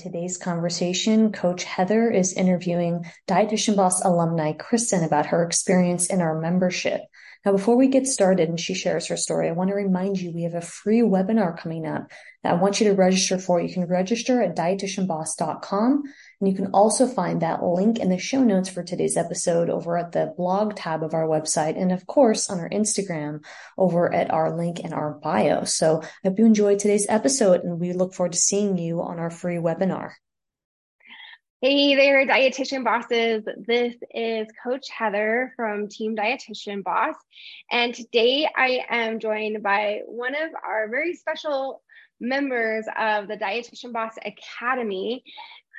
Today's 0.00 0.38
conversation, 0.38 1.30
Coach 1.30 1.64
Heather 1.64 2.10
is 2.10 2.32
interviewing 2.32 3.04
Dietitian 3.28 3.76
Boss 3.76 4.02
alumni 4.02 4.52
Kristen 4.52 5.04
about 5.04 5.26
her 5.26 5.44
experience 5.44 6.06
in 6.06 6.22
our 6.22 6.40
membership. 6.40 7.02
Now, 7.44 7.52
before 7.52 7.76
we 7.76 7.86
get 7.86 8.06
started 8.06 8.48
and 8.48 8.58
she 8.58 8.72
shares 8.72 9.08
her 9.08 9.18
story, 9.18 9.50
I 9.50 9.52
want 9.52 9.68
to 9.68 9.76
remind 9.76 10.18
you 10.18 10.32
we 10.32 10.44
have 10.44 10.54
a 10.54 10.62
free 10.62 11.02
webinar 11.02 11.58
coming 11.58 11.86
up 11.86 12.10
that 12.42 12.54
I 12.54 12.56
want 12.56 12.80
you 12.80 12.88
to 12.88 12.94
register 12.94 13.38
for. 13.38 13.60
You 13.60 13.72
can 13.72 13.84
register 13.84 14.40
at 14.40 14.56
dietitianboss.com 14.56 16.04
and 16.40 16.48
you 16.48 16.54
can 16.54 16.72
also 16.72 17.06
find 17.06 17.42
that 17.42 17.62
link 17.62 17.98
in 17.98 18.08
the 18.08 18.16
show 18.16 18.42
notes 18.42 18.70
for 18.70 18.82
today's 18.82 19.16
episode 19.16 19.68
over 19.68 19.98
at 19.98 20.12
the 20.12 20.32
blog 20.38 20.74
tab 20.74 21.02
of 21.02 21.12
our 21.12 21.26
website. 21.26 21.80
And 21.80 21.92
of 21.92 22.06
course, 22.06 22.48
on 22.48 22.58
our 22.58 22.68
Instagram 22.70 23.44
over 23.76 24.12
at 24.12 24.30
our 24.30 24.56
link 24.56 24.80
in 24.80 24.94
our 24.94 25.10
bio. 25.12 25.64
So 25.64 26.02
I 26.02 26.28
hope 26.28 26.38
you 26.38 26.46
enjoyed 26.46 26.78
today's 26.78 27.06
episode 27.10 27.62
and 27.62 27.78
we 27.78 27.92
look 27.92 28.14
forward 28.14 28.32
to 28.32 28.38
seeing 28.38 28.78
you 28.78 29.02
on 29.02 29.18
our 29.18 29.30
free 29.30 29.56
webinar. 29.56 30.12
Hey 31.60 31.94
there, 31.94 32.26
dietitian 32.26 32.84
bosses. 32.84 33.44
This 33.66 33.94
is 34.14 34.46
Coach 34.64 34.88
Heather 34.88 35.52
from 35.56 35.88
Team 35.88 36.16
Dietitian 36.16 36.82
Boss. 36.82 37.16
And 37.70 37.94
today 37.94 38.48
I 38.56 38.86
am 38.88 39.18
joined 39.18 39.62
by 39.62 40.00
one 40.06 40.34
of 40.34 40.52
our 40.66 40.88
very 40.88 41.14
special 41.16 41.82
members 42.18 42.86
of 42.98 43.28
the 43.28 43.36
Dietitian 43.36 43.92
Boss 43.92 44.14
Academy. 44.24 45.24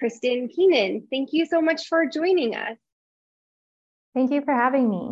Kristen 0.01 0.47
Keenan. 0.47 1.07
Thank 1.11 1.29
you 1.31 1.45
so 1.45 1.61
much 1.61 1.85
for 1.87 2.07
joining 2.07 2.55
us. 2.55 2.75
Thank 4.15 4.31
you 4.31 4.41
for 4.41 4.51
having 4.51 4.89
me. 4.89 5.11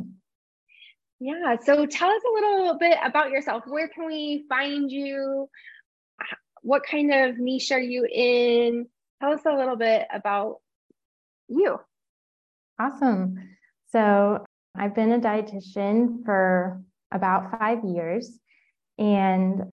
Yeah, 1.19 1.57
so 1.63 1.85
tell 1.85 2.09
us 2.09 2.21
a 2.27 2.33
little 2.33 2.75
bit 2.79 2.97
about 3.05 3.29
yourself. 3.29 3.65
Where 3.67 3.87
can 3.87 4.07
we 4.07 4.45
find 4.49 4.91
you? 4.91 5.47
What 6.63 6.81
kind 6.89 7.13
of 7.13 7.37
niche 7.37 7.71
are 7.71 7.79
you 7.79 8.07
in? 8.11 8.87
Tell 9.21 9.31
us 9.31 9.41
a 9.45 9.55
little 9.55 9.75
bit 9.75 10.07
about 10.11 10.55
you. 11.49 11.79
Awesome. 12.79 13.35
So, 13.91 14.43
I've 14.75 14.95
been 14.95 15.11
a 15.11 15.19
dietitian 15.19 16.25
for 16.25 16.81
about 17.11 17.59
five 17.59 17.83
years. 17.83 18.39
And 18.97 19.65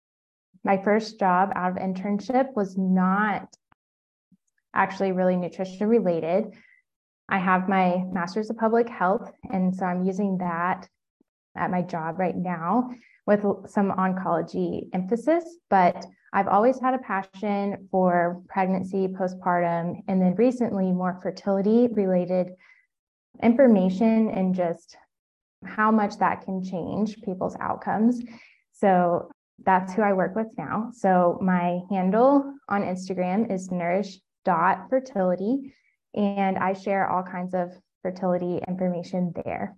my 0.63 0.77
first 0.83 1.19
job 1.19 1.53
out 1.55 1.71
of 1.71 1.79
internship 1.79 2.55
was 2.55 2.77
not 2.77 3.49
actually 4.77 5.13
really 5.13 5.37
nutrition 5.37 5.89
related. 5.89 6.53
I 7.29 7.39
have 7.39 7.69
my 7.69 8.05
master's 8.13 8.51
of 8.51 8.57
public 8.57 8.89
health, 8.89 9.33
and 9.51 9.75
so 9.75 9.85
I'm 9.85 10.05
using 10.05 10.39
that 10.39 10.89
at 11.57 11.71
my 11.71 11.83
job 11.83 12.19
right 12.19 12.37
now 12.37 12.91
with 13.27 13.41
some 13.67 13.91
oncology 13.91 14.89
emphasis. 14.93 15.45
But 15.71 16.07
I've 16.33 16.49
always 16.49 16.79
had 16.79 16.95
a 16.95 16.99
passion 16.99 17.89
for 17.91 18.43
pregnancy, 18.49 19.09
postpartum, 19.09 20.03
and 20.07 20.21
then 20.21 20.35
recently 20.37 20.93
more 20.93 21.19
fertility 21.23 21.89
related 21.89 22.49
information 23.43 24.31
and 24.31 24.55
just 24.55 24.97
how 25.65 25.91
much 25.91 26.19
that 26.19 26.45
can 26.45 26.63
change 26.63 27.21
people's 27.23 27.57
outcomes. 27.59 28.23
So 28.73 29.31
that's 29.65 29.95
who 29.95 30.03
I 30.03 30.13
work 30.13 30.37
with 30.37 30.49
now. 30.59 30.91
So 30.93 31.39
my 31.41 31.81
handle 31.91 32.55
on 32.69 32.83
Instagram 32.83 33.51
is 33.51 33.73
nourish 33.73 34.19
dot 34.47 34.89
fertility 34.89 35.75
and 36.15 36.57
i 36.57 36.73
share 36.73 37.09
all 37.11 37.23
kinds 37.23 37.53
of 37.53 37.71
fertility 38.03 38.61
information 38.69 39.33
there. 39.45 39.77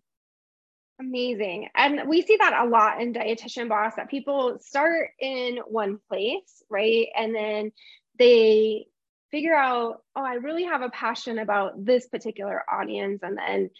Amazing. 1.00 1.68
And 1.74 2.08
we 2.08 2.22
see 2.22 2.36
that 2.36 2.60
a 2.60 2.68
lot 2.68 3.00
in 3.00 3.14
dietitian 3.14 3.68
boss 3.68 3.94
that 3.96 4.10
people 4.10 4.58
start 4.60 5.10
in 5.18 5.58
one 5.66 5.98
place 6.08 6.62
right? 6.70 7.08
And 7.16 7.34
then 7.34 7.72
they 8.18 8.86
figure 9.30 9.54
out 9.54 10.02
oh 10.16 10.24
i 10.24 10.34
really 10.34 10.64
have 10.64 10.82
a 10.82 10.88
passion 10.88 11.38
about 11.38 11.84
this 11.84 12.06
particular 12.08 12.62
audience 12.70 13.20
and 13.22 13.36
then 13.36 13.70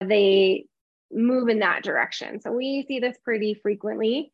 they 0.00 0.66
move 1.12 1.48
in 1.48 1.60
that 1.60 1.82
direction. 1.84 2.40
So 2.40 2.52
we 2.52 2.84
see 2.88 2.98
this 2.98 3.16
pretty 3.24 3.54
frequently 3.54 4.32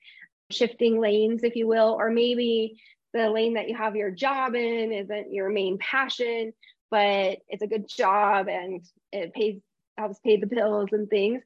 shifting 0.50 1.00
lanes 1.00 1.44
if 1.44 1.55
you 1.56 1.66
will 1.66 1.97
or 1.99 2.10
maybe 2.10 2.81
the 3.12 3.31
lane 3.31 3.54
that 3.54 3.69
you 3.69 3.76
have 3.76 3.97
your 3.97 4.10
job 4.10 4.54
in 4.54 4.93
isn't 4.93 5.32
your 5.32 5.48
main 5.48 5.78
passion, 5.78 6.53
but 6.91 7.38
it's 7.48 7.62
a 7.62 7.66
good 7.66 7.88
job 7.88 8.48
and 8.48 8.84
it 9.12 9.32
pays 9.34 9.60
helps 10.00 10.19
pay 10.21 10.37
the 10.37 10.47
bills 10.47 10.88
and 10.93 11.09
things. 11.09 11.43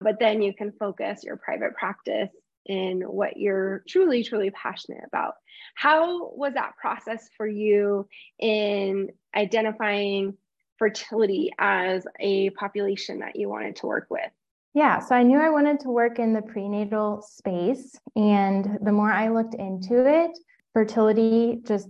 But 0.00 0.18
then 0.18 0.40
you 0.40 0.54
can 0.54 0.72
focus 0.72 1.24
your 1.24 1.36
private 1.36 1.74
practice 1.74 2.30
in 2.66 3.02
what 3.02 3.36
you're 3.36 3.82
truly, 3.88 4.22
truly 4.22 4.50
passionate 4.50 5.04
about. 5.06 5.34
How 5.74 6.30
was 6.30 6.54
that 6.54 6.76
process 6.76 7.28
for 7.36 7.46
you 7.46 8.08
in 8.38 9.10
identifying 9.34 10.36
fertility 10.78 11.52
as 11.58 12.06
a 12.18 12.50
population 12.50 13.18
that 13.20 13.36
you 13.36 13.48
wanted 13.48 13.76
to 13.76 13.86
work 13.86 14.06
with? 14.08 14.30
Yeah, 14.72 15.00
so 15.00 15.16
I 15.16 15.24
knew 15.24 15.38
I 15.38 15.50
wanted 15.50 15.80
to 15.80 15.88
work 15.88 16.18
in 16.18 16.32
the 16.32 16.42
prenatal 16.42 17.22
space. 17.22 17.98
And 18.14 18.78
the 18.82 18.92
more 18.92 19.12
I 19.12 19.28
looked 19.28 19.54
into 19.54 20.06
it, 20.06 20.38
fertility 20.72 21.60
just 21.64 21.88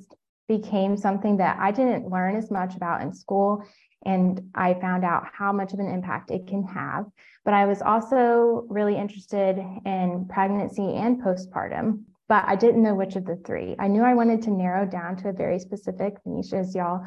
became 0.49 0.97
something 0.97 1.37
that 1.37 1.59
I 1.61 1.71
didn't 1.71 2.11
learn 2.11 2.37
as 2.37 2.51
much 2.51 2.75
about 2.75 3.03
in 3.03 3.13
school. 3.13 3.65
And 4.05 4.51
I 4.55 4.75
found 4.75 5.05
out 5.05 5.27
how 5.33 5.53
much 5.53 5.73
of 5.73 5.79
an 5.79 5.89
impact 5.89 6.31
it 6.31 6.47
can 6.47 6.65
have. 6.65 7.05
But 7.45 7.55
I 7.55 7.67
was 7.67 7.83
also 7.83 8.65
really 8.69 8.97
interested 8.97 9.59
in 9.85 10.27
pregnancy 10.29 10.95
and 10.97 11.23
postpartum, 11.23 12.03
but 12.29 12.45
I 12.47 12.57
didn't 12.57 12.83
know 12.83 12.95
which 12.95 13.17
of 13.17 13.27
the 13.27 13.37
three. 13.37 13.77
I 13.79 13.89
knew 13.89 14.03
I 14.03 14.15
wanted 14.15 14.43
to 14.43 14.51
narrow 14.51 14.87
down 14.87 15.17
to 15.19 15.29
a 15.29 15.33
very 15.33 15.59
specific 15.59 16.15
niche, 16.25 16.53
as 16.53 16.75
y'all 16.75 17.05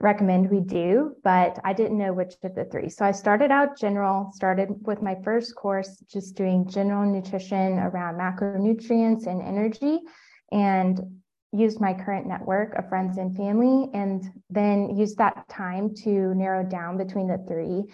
recommend 0.00 0.50
we 0.50 0.60
do, 0.60 1.14
but 1.22 1.58
I 1.64 1.72
didn't 1.72 1.98
know 1.98 2.12
which 2.12 2.34
of 2.42 2.54
the 2.54 2.64
three. 2.64 2.88
So 2.88 3.04
I 3.04 3.12
started 3.12 3.50
out 3.50 3.78
general, 3.78 4.30
started 4.32 4.68
with 4.82 5.02
my 5.02 5.16
first 5.22 5.54
course, 5.54 6.02
just 6.08 6.36
doing 6.36 6.68
general 6.68 7.10
nutrition 7.10 7.78
around 7.78 8.16
macronutrients 8.16 9.26
and 9.26 9.40
energy 9.40 10.00
and 10.54 11.20
used 11.52 11.80
my 11.80 11.92
current 11.92 12.26
network 12.26 12.74
of 12.76 12.88
friends 12.88 13.18
and 13.18 13.36
family 13.36 13.90
and 13.92 14.24
then 14.50 14.96
used 14.96 15.18
that 15.18 15.46
time 15.48 15.94
to 15.94 16.34
narrow 16.34 16.64
down 16.64 16.96
between 16.96 17.28
the 17.28 17.38
three. 17.46 17.84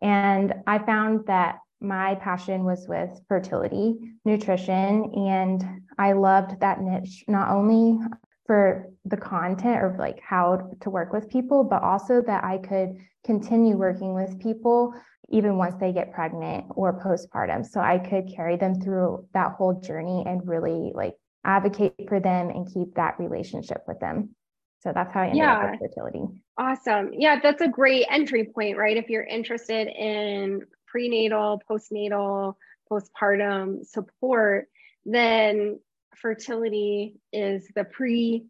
And 0.00 0.54
i 0.66 0.78
found 0.78 1.26
that 1.26 1.58
my 1.80 2.14
passion 2.16 2.64
was 2.64 2.86
with 2.88 3.10
fertility 3.26 3.96
nutrition 4.24 5.12
and 5.14 5.64
i 5.98 6.12
loved 6.12 6.60
that 6.60 6.80
niche 6.80 7.24
not 7.26 7.48
only 7.48 7.98
for 8.46 8.86
the 9.06 9.16
content 9.16 9.82
or 9.82 9.96
like 9.98 10.20
how 10.20 10.70
to 10.80 10.90
work 10.90 11.12
with 11.12 11.30
people 11.30 11.64
but 11.64 11.82
also 11.82 12.20
that 12.20 12.44
i 12.44 12.58
could 12.58 12.96
continue 13.24 13.76
working 13.76 14.12
with 14.12 14.38
people 14.40 14.94
even 15.30 15.56
once 15.56 15.76
they 15.78 15.92
get 15.92 16.12
pregnant 16.12 16.66
or 16.70 17.00
postpartum. 17.00 17.64
So 17.64 17.80
i 17.80 17.98
could 17.98 18.30
carry 18.34 18.56
them 18.56 18.80
through 18.80 19.26
that 19.32 19.52
whole 19.52 19.80
journey 19.80 20.24
and 20.26 20.46
really 20.46 20.92
like 20.94 21.14
advocate 21.44 21.94
for 22.08 22.20
them 22.20 22.50
and 22.50 22.72
keep 22.72 22.94
that 22.94 23.18
relationship 23.18 23.82
with 23.86 24.00
them. 24.00 24.34
So 24.80 24.92
that's 24.94 25.12
how 25.12 25.20
I 25.20 25.24
ended 25.26 25.38
yeah. 25.38 25.58
up 25.58 25.70
with 25.72 25.90
fertility. 25.90 26.42
Awesome. 26.56 27.10
Yeah, 27.12 27.38
that's 27.42 27.60
a 27.60 27.68
great 27.68 28.06
entry 28.10 28.44
point, 28.44 28.78
right? 28.78 28.96
If 28.96 29.08
you're 29.08 29.24
interested 29.24 29.88
in 29.88 30.62
prenatal, 30.86 31.62
postnatal, 31.70 32.54
postpartum 32.90 33.86
support, 33.86 34.68
then 35.04 35.78
fertility 36.16 37.16
is 37.32 37.66
the 37.74 37.84
pre 37.84 38.46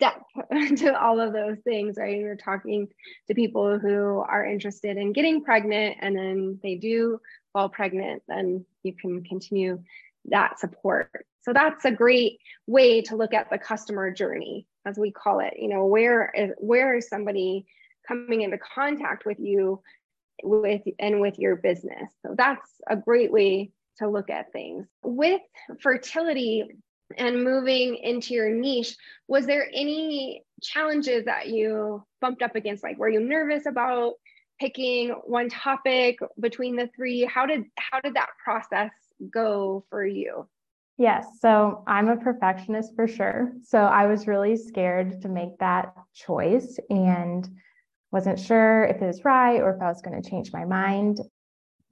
step 0.00 0.22
to 0.76 0.98
all 0.98 1.20
of 1.20 1.32
those 1.32 1.58
things, 1.64 1.96
right? 1.98 2.18
You're 2.18 2.36
talking 2.36 2.88
to 3.28 3.34
people 3.34 3.78
who 3.78 4.24
are 4.26 4.44
interested 4.44 4.96
in 4.96 5.12
getting 5.12 5.44
pregnant 5.44 5.96
and 6.00 6.16
then 6.16 6.58
they 6.62 6.76
do 6.76 7.20
fall 7.52 7.68
pregnant, 7.68 8.22
then 8.28 8.64
you 8.82 8.94
can 8.94 9.22
continue 9.24 9.82
that 10.26 10.58
support. 10.58 11.26
So 11.42 11.52
that's 11.52 11.84
a 11.84 11.90
great 11.90 12.38
way 12.66 13.02
to 13.02 13.16
look 13.16 13.32
at 13.32 13.50
the 13.50 13.58
customer 13.58 14.10
journey, 14.10 14.66
as 14.84 14.98
we 14.98 15.10
call 15.10 15.40
it. 15.40 15.54
You 15.58 15.68
know, 15.68 15.86
where 15.86 16.30
is 16.34 16.50
where 16.58 16.94
is 16.94 17.08
somebody 17.08 17.66
coming 18.06 18.42
into 18.42 18.58
contact 18.58 19.24
with 19.24 19.38
you 19.40 19.82
with 20.42 20.82
and 20.98 21.20
with 21.20 21.38
your 21.38 21.56
business? 21.56 22.10
So 22.24 22.34
that's 22.36 22.70
a 22.86 22.96
great 22.96 23.32
way 23.32 23.72
to 23.98 24.08
look 24.08 24.30
at 24.30 24.52
things. 24.52 24.86
With 25.02 25.40
fertility 25.80 26.68
and 27.16 27.42
moving 27.42 27.96
into 27.96 28.34
your 28.34 28.50
niche, 28.50 28.96
was 29.26 29.46
there 29.46 29.68
any 29.72 30.44
challenges 30.62 31.24
that 31.24 31.48
you 31.48 32.04
bumped 32.20 32.42
up 32.42 32.54
against? 32.54 32.82
Like, 32.82 32.98
were 32.98 33.08
you 33.08 33.20
nervous 33.20 33.66
about 33.66 34.14
picking 34.60 35.10
one 35.24 35.48
topic 35.48 36.18
between 36.38 36.76
the 36.76 36.90
three? 36.94 37.24
How 37.24 37.46
did 37.46 37.64
how 37.76 38.00
did 38.00 38.14
that 38.14 38.28
process 38.44 38.90
go 39.32 39.84
for 39.90 40.04
you? 40.04 40.48
Yes. 40.98 41.26
So 41.40 41.82
I'm 41.86 42.08
a 42.08 42.16
perfectionist 42.16 42.94
for 42.94 43.08
sure. 43.08 43.52
So 43.62 43.78
I 43.78 44.06
was 44.06 44.26
really 44.26 44.56
scared 44.56 45.22
to 45.22 45.28
make 45.28 45.58
that 45.58 45.94
choice 46.14 46.78
and 46.90 47.48
wasn't 48.12 48.38
sure 48.38 48.84
if 48.84 49.00
it 49.00 49.06
was 49.06 49.24
right 49.24 49.60
or 49.60 49.74
if 49.74 49.80
I 49.80 49.88
was 49.88 50.02
going 50.02 50.20
to 50.20 50.28
change 50.28 50.52
my 50.52 50.64
mind. 50.64 51.20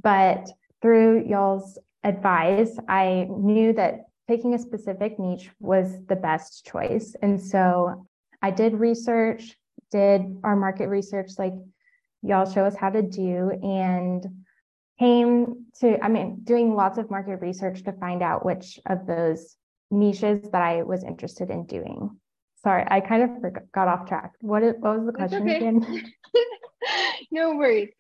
But 0.03 0.51
through 0.83 1.27
y'all's 1.27 1.79
advice, 2.05 2.77
I 2.89 3.27
knew 3.31 3.73
that 3.75 4.09
picking 4.27 4.55
a 4.55 4.59
specific 4.59 5.19
niche 5.19 5.51
was 5.59 6.05
the 6.07 6.17
best 6.17 6.67
choice. 6.67 7.17
And 7.23 7.41
so 7.41 8.07
I 8.43 8.51
did 8.51 8.75
research, 8.75 9.57
did 9.91 10.37
our 10.45 10.55
market 10.55 10.89
research 10.89 11.31
like 11.39 11.55
y'all 12.23 12.51
show 12.51 12.65
us 12.65 12.77
how 12.77 12.91
to 12.91 13.03
do 13.03 13.51
and 13.63 14.27
came 14.99 15.67
to, 15.81 16.03
I 16.03 16.09
mean, 16.09 16.41
doing 16.45 16.75
lots 16.75 16.99
of 16.99 17.11
market 17.11 17.37
research 17.37 17.85
to 17.85 17.93
find 17.93 18.23
out 18.23 18.45
which 18.45 18.79
of 18.87 19.07
those 19.07 19.57
niches 19.91 20.51
that 20.51 20.63
I 20.63 20.83
was 20.83 21.05
interested 21.05 21.51
in 21.51 21.67
doing. 21.67 22.19
Sorry, 22.65 22.85
I 22.89 23.01
kind 23.01 23.23
of 23.23 23.41
forgot, 23.41 23.63
got 23.73 23.89
off 23.89 24.09
track. 24.09 24.33
What, 24.41 24.63
is, 24.63 24.75
what 24.79 24.99
was 24.99 25.07
the 25.07 25.13
question 25.13 25.43
okay. 25.43 25.57
again? 25.57 26.13
no 27.31 27.57
worries. 27.57 27.91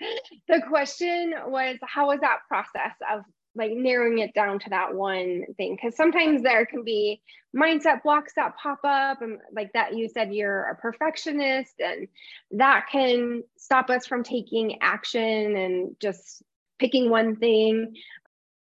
The 0.48 0.62
question 0.68 1.34
was 1.46 1.76
how 1.82 2.08
was 2.08 2.20
that 2.20 2.40
process 2.48 2.92
of 3.12 3.22
like 3.54 3.72
narrowing 3.72 4.18
it 4.18 4.34
down 4.34 4.58
to 4.60 4.70
that 4.70 4.94
one 4.94 5.42
thing 5.56 5.74
because 5.74 5.96
sometimes 5.96 6.42
there 6.42 6.64
can 6.64 6.84
be 6.84 7.20
mindset 7.56 8.02
blocks 8.02 8.32
that 8.36 8.56
pop 8.56 8.78
up 8.84 9.20
and 9.20 9.38
like 9.52 9.72
that 9.72 9.96
you 9.96 10.08
said 10.08 10.32
you're 10.32 10.64
a 10.64 10.76
perfectionist 10.76 11.74
and 11.80 12.06
that 12.52 12.86
can 12.90 13.42
stop 13.56 13.90
us 13.90 14.06
from 14.06 14.22
taking 14.22 14.80
action 14.80 15.56
and 15.56 15.96
just 15.98 16.42
picking 16.78 17.10
one 17.10 17.36
thing 17.36 17.94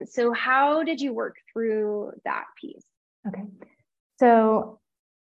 so 0.05 0.33
how 0.33 0.83
did 0.83 0.99
you 0.99 1.13
work 1.13 1.35
through 1.51 2.11
that 2.25 2.45
piece 2.59 2.83
okay 3.27 3.43
so 4.19 4.79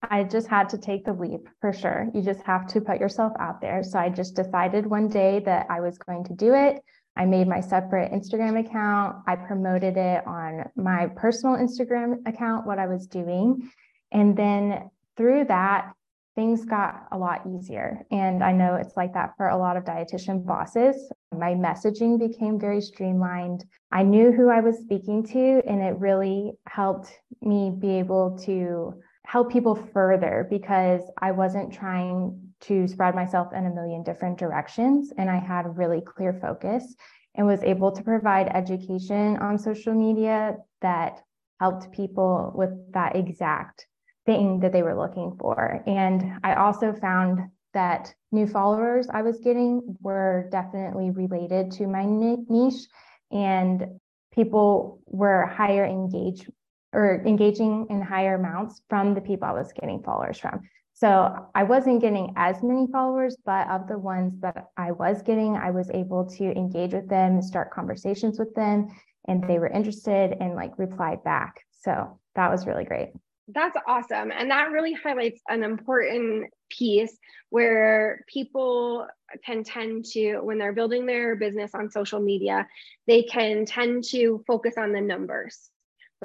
I 0.09 0.23
just 0.23 0.47
had 0.47 0.69
to 0.69 0.77
take 0.77 1.05
the 1.05 1.13
leap 1.13 1.47
for 1.59 1.71
sure. 1.71 2.09
You 2.13 2.21
just 2.21 2.41
have 2.41 2.65
to 2.67 2.81
put 2.81 2.99
yourself 2.99 3.33
out 3.39 3.61
there. 3.61 3.83
So 3.83 3.99
I 3.99 4.09
just 4.09 4.35
decided 4.35 4.85
one 4.85 5.09
day 5.09 5.39
that 5.45 5.67
I 5.69 5.79
was 5.79 5.97
going 5.97 6.23
to 6.25 6.33
do 6.33 6.53
it. 6.55 6.81
I 7.15 7.25
made 7.25 7.47
my 7.47 7.59
separate 7.59 8.11
Instagram 8.11 8.59
account. 8.59 9.17
I 9.27 9.35
promoted 9.35 9.97
it 9.97 10.25
on 10.25 10.69
my 10.75 11.07
personal 11.07 11.57
Instagram 11.57 12.27
account, 12.27 12.65
what 12.65 12.79
I 12.79 12.87
was 12.87 13.05
doing. 13.05 13.69
And 14.11 14.35
then 14.35 14.89
through 15.17 15.45
that, 15.45 15.93
things 16.35 16.65
got 16.65 17.07
a 17.11 17.17
lot 17.17 17.41
easier. 17.45 18.05
And 18.09 18.43
I 18.43 18.53
know 18.53 18.75
it's 18.75 18.95
like 18.95 19.13
that 19.13 19.33
for 19.37 19.49
a 19.49 19.57
lot 19.57 19.77
of 19.77 19.83
dietitian 19.83 20.45
bosses. 20.45 21.11
My 21.31 21.53
messaging 21.53 22.19
became 22.19 22.59
very 22.59 22.81
streamlined. 22.81 23.65
I 23.91 24.03
knew 24.03 24.31
who 24.31 24.49
I 24.49 24.59
was 24.59 24.79
speaking 24.79 25.23
to, 25.27 25.61
and 25.65 25.81
it 25.81 25.97
really 25.97 26.53
helped 26.67 27.19
me 27.41 27.71
be 27.77 27.99
able 27.99 28.37
to 28.39 29.01
help 29.25 29.51
people 29.51 29.75
further 29.75 30.45
because 30.49 31.01
I 31.17 31.31
wasn't 31.31 31.73
trying 31.73 32.53
to 32.61 32.87
spread 32.87 33.15
myself 33.15 33.53
in 33.53 33.65
a 33.65 33.73
million 33.73 34.03
different 34.03 34.37
directions. 34.37 35.13
And 35.17 35.29
I 35.29 35.37
had 35.37 35.65
a 35.65 35.69
really 35.69 36.01
clear 36.01 36.33
focus 36.33 36.95
and 37.35 37.47
was 37.47 37.63
able 37.63 37.93
to 37.93 38.03
provide 38.03 38.49
education 38.53 39.37
on 39.37 39.57
social 39.57 39.93
media 39.93 40.57
that 40.81 41.21
helped 41.61 41.91
people 41.93 42.51
with 42.55 42.71
that 42.91 43.15
exact 43.15 43.87
thing 44.25 44.59
that 44.59 44.73
they 44.73 44.83
were 44.83 44.97
looking 44.97 45.37
for. 45.39 45.81
And 45.87 46.39
I 46.43 46.55
also 46.55 46.91
found 46.93 47.39
that 47.73 48.13
new 48.31 48.47
followers 48.47 49.07
I 49.11 49.21
was 49.21 49.39
getting 49.39 49.97
were 50.01 50.47
definitely 50.51 51.11
related 51.11 51.71
to 51.73 51.87
my 51.87 52.05
niche 52.05 52.87
and 53.31 53.99
people 54.33 55.01
were 55.05 55.45
higher 55.45 55.85
engaged 55.85 56.49
or 56.93 57.23
engaging 57.25 57.87
in 57.89 58.01
higher 58.01 58.35
amounts 58.35 58.81
from 58.89 59.13
the 59.13 59.21
people 59.21 59.47
I 59.47 59.53
was 59.53 59.71
getting 59.73 60.03
followers 60.03 60.39
from. 60.39 60.61
So 60.93 61.47
I 61.55 61.63
wasn't 61.63 62.01
getting 62.01 62.33
as 62.35 62.61
many 62.61 62.85
followers, 62.91 63.35
but 63.45 63.67
of 63.69 63.87
the 63.87 63.97
ones 63.97 64.39
that 64.41 64.67
I 64.77 64.91
was 64.91 65.21
getting, 65.21 65.55
I 65.55 65.71
was 65.71 65.89
able 65.91 66.25
to 66.37 66.43
engage 66.43 66.93
with 66.93 67.09
them, 67.09 67.41
start 67.41 67.71
conversations 67.71 68.37
with 68.37 68.53
them, 68.53 68.89
and 69.27 69.43
they 69.47 69.57
were 69.57 69.69
interested 69.69 70.35
and 70.39 70.55
like 70.55 70.77
replied 70.77 71.23
back. 71.23 71.65
So 71.79 72.19
that 72.35 72.51
was 72.51 72.67
really 72.67 72.83
great. 72.83 73.13
That's 73.53 73.77
awesome. 73.87 74.31
And 74.31 74.51
that 74.51 74.71
really 74.71 74.93
highlights 74.93 75.41
an 75.49 75.63
important 75.63 76.51
piece 76.69 77.17
where 77.49 78.23
people 78.27 79.07
can 79.43 79.63
tend 79.63 80.05
to, 80.05 80.39
when 80.39 80.57
they're 80.57 80.73
building 80.73 81.05
their 81.05 81.35
business 81.35 81.71
on 81.73 81.91
social 81.91 82.19
media, 82.19 82.67
they 83.07 83.23
can 83.23 83.65
tend 83.65 84.05
to 84.05 84.43
focus 84.47 84.75
on 84.77 84.93
the 84.93 85.01
numbers, 85.01 85.69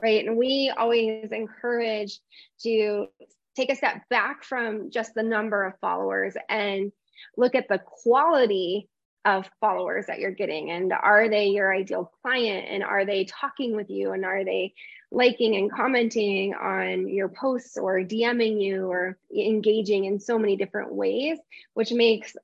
right? 0.02 0.24
And 0.24 0.36
we 0.36 0.72
always 0.76 1.32
encourage 1.32 2.20
to 2.62 3.06
take 3.56 3.72
a 3.72 3.76
step 3.76 4.02
back 4.08 4.44
from 4.44 4.90
just 4.90 5.14
the 5.14 5.22
number 5.22 5.64
of 5.64 5.78
followers 5.80 6.36
and 6.48 6.92
look 7.36 7.54
at 7.54 7.68
the 7.68 7.80
quality 7.84 8.88
of 9.26 9.50
followers 9.60 10.06
that 10.06 10.20
you're 10.20 10.30
getting 10.30 10.70
and 10.70 10.92
are 10.92 11.28
they 11.28 11.46
your 11.46 11.74
ideal 11.74 12.10
client 12.22 12.66
and 12.70 12.84
are 12.84 13.04
they 13.04 13.24
talking 13.24 13.74
with 13.74 13.90
you 13.90 14.12
and 14.12 14.24
are 14.24 14.44
they 14.44 14.72
liking 15.10 15.56
and 15.56 15.70
commenting 15.70 16.54
on 16.54 17.08
your 17.08 17.28
posts 17.28 17.76
or 17.76 18.00
DMing 18.00 18.62
you 18.62 18.86
or 18.86 19.18
engaging 19.36 20.04
in 20.04 20.20
so 20.20 20.38
many 20.38 20.56
different 20.56 20.94
ways 20.94 21.38
which 21.74 21.90
makes 21.90 22.36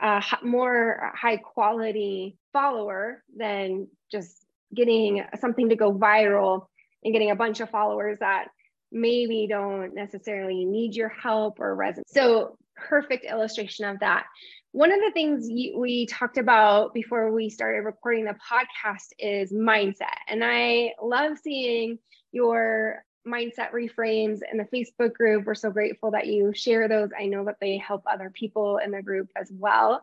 a 0.00 0.22
more 0.42 1.12
high 1.14 1.36
quality 1.36 2.36
follower 2.52 3.22
than 3.36 3.86
just 4.10 4.44
getting 4.74 5.22
something 5.38 5.68
to 5.68 5.76
go 5.76 5.92
viral 5.92 6.66
and 7.04 7.12
getting 7.12 7.30
a 7.30 7.36
bunch 7.36 7.60
of 7.60 7.68
followers 7.68 8.18
that 8.20 8.48
maybe 8.90 9.46
don't 9.48 9.94
necessarily 9.94 10.64
need 10.64 10.94
your 10.94 11.08
help 11.08 11.60
or 11.60 11.76
resonate. 11.76 12.02
So, 12.06 12.56
perfect 12.76 13.24
illustration 13.24 13.84
of 13.84 14.00
that. 14.00 14.26
One 14.72 14.90
of 14.90 15.00
the 15.00 15.10
things 15.12 15.48
we 15.48 16.06
talked 16.06 16.38
about 16.38 16.94
before 16.94 17.30
we 17.30 17.50
started 17.50 17.80
recording 17.80 18.24
the 18.24 18.34
podcast 18.50 19.08
is 19.18 19.52
mindset. 19.52 20.16
And 20.28 20.42
I 20.42 20.94
love 21.02 21.38
seeing 21.42 21.98
your 22.32 23.04
mindset 23.26 23.72
reframes 23.72 24.40
in 24.50 24.58
the 24.58 24.64
Facebook 24.64 25.12
group. 25.12 25.44
We're 25.44 25.54
so 25.54 25.70
grateful 25.70 26.10
that 26.12 26.26
you 26.26 26.52
share 26.54 26.88
those. 26.88 27.10
I 27.18 27.26
know 27.26 27.44
that 27.44 27.58
they 27.60 27.76
help 27.76 28.02
other 28.10 28.30
people 28.30 28.78
in 28.78 28.90
the 28.90 29.02
group 29.02 29.28
as 29.36 29.50
well. 29.52 30.02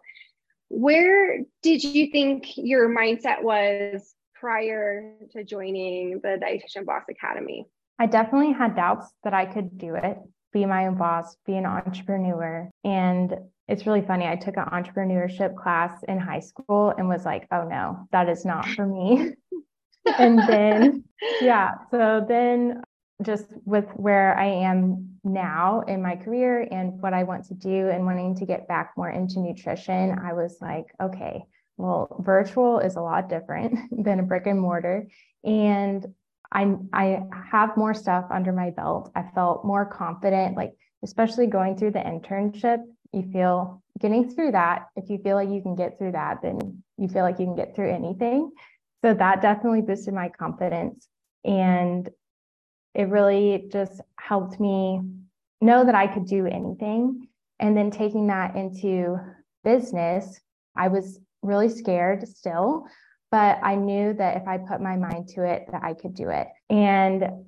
Where 0.70 1.40
did 1.64 1.84
you 1.84 2.12
think 2.12 2.56
your 2.56 2.88
mindset 2.88 3.42
was 3.42 4.14
prior 4.36 5.16
to 5.32 5.44
joining 5.44 6.20
the 6.22 6.40
Dietitian 6.42 6.86
Boss 6.86 7.04
Academy? 7.10 7.66
I 7.98 8.06
definitely 8.06 8.54
had 8.54 8.76
doubts 8.76 9.08
that 9.24 9.34
I 9.34 9.46
could 9.46 9.78
do 9.78 9.96
it, 9.96 10.18
be 10.52 10.66
my 10.66 10.88
own 10.88 10.96
boss, 10.96 11.36
be 11.46 11.56
an 11.56 11.66
entrepreneur. 11.66 12.70
And 12.84 13.36
it's 13.68 13.86
really 13.86 14.02
funny. 14.02 14.26
I 14.26 14.36
took 14.36 14.58
an 14.58 14.66
entrepreneurship 14.66 15.56
class 15.56 16.04
in 16.08 16.20
high 16.20 16.40
school 16.40 16.94
and 16.98 17.08
was 17.08 17.26
like, 17.26 17.48
oh 17.52 17.64
no, 17.64 18.08
that 18.12 18.30
is 18.30 18.46
not 18.46 18.68
for 18.68 18.86
me. 18.86 19.34
and 20.18 20.40
then, 20.40 21.04
yeah. 21.42 21.76
So 21.92 22.26
then, 22.28 22.82
just 23.22 23.48
with 23.66 23.86
where 23.96 24.38
I 24.38 24.46
am 24.46 25.20
now 25.24 25.82
in 25.82 26.02
my 26.02 26.16
career 26.16 26.66
and 26.72 27.02
what 27.02 27.14
I 27.14 27.24
want 27.24 27.46
to 27.46 27.54
do 27.54 27.90
and 27.90 28.06
wanting 28.06 28.36
to 28.36 28.46
get 28.46 28.68
back 28.68 28.94
more 28.96 29.10
into 29.10 29.42
nutrition, 29.42 30.18
I 30.18 30.34
was 30.34 30.58
like, 30.62 30.86
okay, 31.02 31.44
well, 31.78 32.16
virtual 32.20 32.80
is 32.80 32.96
a 32.96 33.02
lot 33.02 33.30
different 33.30 33.78
than 34.04 34.20
a 34.20 34.24
brick 34.24 34.48
and 34.48 34.60
mortar. 34.60 35.08
And 35.44 36.06
I 36.52 36.76
I 36.94 37.24
have 37.52 37.78
more 37.78 37.94
stuff 37.94 38.26
under 38.32 38.52
my 38.52 38.72
belt. 38.72 39.12
I 39.16 39.24
felt 39.36 39.66
more 39.66 39.86
confident, 39.86 40.58
like 40.58 40.74
especially 41.04 41.48
going 41.48 41.78
through 41.78 41.92
the 41.92 42.00
internship. 42.00 42.80
You 43.14 43.24
feel 43.32 43.82
getting 44.00 44.30
through 44.30 44.52
that. 44.54 44.88
If 44.96 45.10
you 45.10 45.18
feel 45.20 45.36
like 45.36 45.50
you 45.50 45.62
can 45.62 45.76
get 45.76 45.98
through 45.98 46.14
that, 46.14 46.42
then 46.42 46.84
you 46.98 47.08
feel 47.08 47.24
like 47.24 47.40
you 47.40 47.46
can 47.46 47.56
get 47.56 47.76
through 47.76 47.92
anything. 47.92 48.52
So 49.04 49.14
that 49.14 49.42
definitely 49.42 49.82
boosted 49.82 50.14
my 50.14 50.30
confidence. 50.30 51.08
And 51.46 52.10
it 52.94 53.10
really 53.10 53.70
just 53.72 54.02
helped 54.20 54.60
me 54.60 55.02
know 55.62 55.86
that 55.86 55.96
I 55.96 56.08
could 56.08 56.26
do 56.26 56.46
anything. 56.46 57.28
And 57.60 57.76
then 57.76 57.92
taking 57.92 58.28
that 58.28 58.56
into 58.56 59.18
business, 59.64 60.40
I 60.76 60.88
was 60.88 61.20
really 61.42 61.70
scared 61.70 62.28
still, 62.28 62.86
but 63.32 63.60
I 63.62 63.76
knew 63.76 64.14
that 64.14 64.38
if 64.38 64.48
I 64.48 64.58
put 64.58 64.82
my 64.82 64.96
mind 64.96 65.30
to 65.30 65.44
it, 65.44 65.68
that 65.72 65.84
I 65.84 65.94
could 65.94 66.16
do 66.16 66.30
it. 66.30 66.48
And 66.70 67.46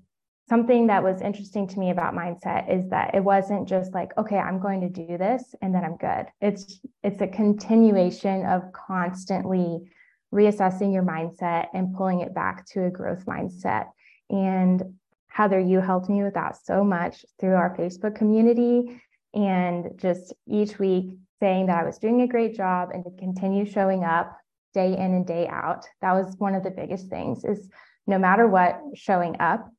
something 0.47 0.87
that 0.87 1.03
was 1.03 1.21
interesting 1.21 1.65
to 1.65 1.79
me 1.79 1.91
about 1.91 2.13
mindset 2.13 2.69
is 2.69 2.89
that 2.89 3.15
it 3.15 3.23
wasn't 3.23 3.67
just 3.67 3.93
like, 3.93 4.11
okay, 4.17 4.37
I'm 4.37 4.59
going 4.59 4.81
to 4.81 4.89
do 4.89 5.17
this 5.17 5.55
and 5.61 5.73
then 5.73 5.83
I'm 5.83 5.97
good. 5.97 6.27
It's 6.41 6.79
it's 7.03 7.21
a 7.21 7.27
continuation 7.27 8.45
of 8.45 8.71
constantly 8.73 9.79
reassessing 10.33 10.93
your 10.93 11.03
mindset 11.03 11.67
and 11.73 11.95
pulling 11.95 12.21
it 12.21 12.33
back 12.33 12.65
to 12.67 12.85
a 12.85 12.89
growth 12.89 13.25
mindset. 13.25 13.87
And 14.29 14.81
Heather, 15.27 15.59
you 15.59 15.79
helped 15.79 16.09
me 16.09 16.23
with 16.23 16.33
that 16.33 16.57
so 16.63 16.83
much 16.83 17.25
through 17.39 17.55
our 17.55 17.75
Facebook 17.77 18.15
community 18.15 19.01
and 19.33 19.91
just 19.95 20.33
each 20.47 20.77
week 20.77 21.17
saying 21.39 21.67
that 21.67 21.79
I 21.79 21.85
was 21.85 21.97
doing 21.97 22.21
a 22.21 22.27
great 22.27 22.55
job 22.55 22.89
and 22.93 23.03
to 23.05 23.11
continue 23.11 23.65
showing 23.65 24.03
up 24.03 24.37
day 24.73 24.93
in 24.93 25.13
and 25.13 25.25
day 25.25 25.47
out. 25.47 25.85
That 26.01 26.13
was 26.13 26.35
one 26.37 26.55
of 26.55 26.63
the 26.63 26.71
biggest 26.71 27.09
things 27.09 27.43
is 27.43 27.69
no 28.07 28.17
matter 28.17 28.47
what, 28.47 28.79
showing 28.95 29.39
up. 29.39 29.69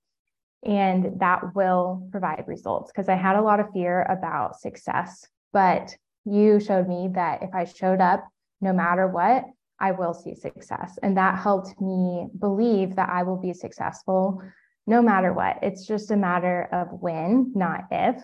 And 0.64 1.20
that 1.20 1.54
will 1.54 2.08
provide 2.12 2.44
results 2.46 2.92
because 2.92 3.08
I 3.08 3.16
had 3.16 3.36
a 3.36 3.42
lot 3.42 3.58
of 3.58 3.72
fear 3.72 4.02
about 4.02 4.60
success. 4.60 5.26
But 5.52 5.96
you 6.24 6.60
showed 6.60 6.88
me 6.88 7.10
that 7.14 7.42
if 7.42 7.50
I 7.52 7.64
showed 7.64 8.00
up, 8.00 8.24
no 8.60 8.72
matter 8.72 9.08
what, 9.08 9.44
I 9.80 9.90
will 9.90 10.14
see 10.14 10.36
success. 10.36 10.98
And 11.02 11.16
that 11.16 11.40
helped 11.40 11.80
me 11.80 12.28
believe 12.38 12.94
that 12.94 13.08
I 13.08 13.24
will 13.24 13.38
be 13.38 13.52
successful 13.52 14.40
no 14.86 15.02
matter 15.02 15.32
what. 15.32 15.58
It's 15.62 15.86
just 15.86 16.12
a 16.12 16.16
matter 16.16 16.68
of 16.72 16.88
when, 17.00 17.52
not 17.54 17.84
if. 17.90 18.22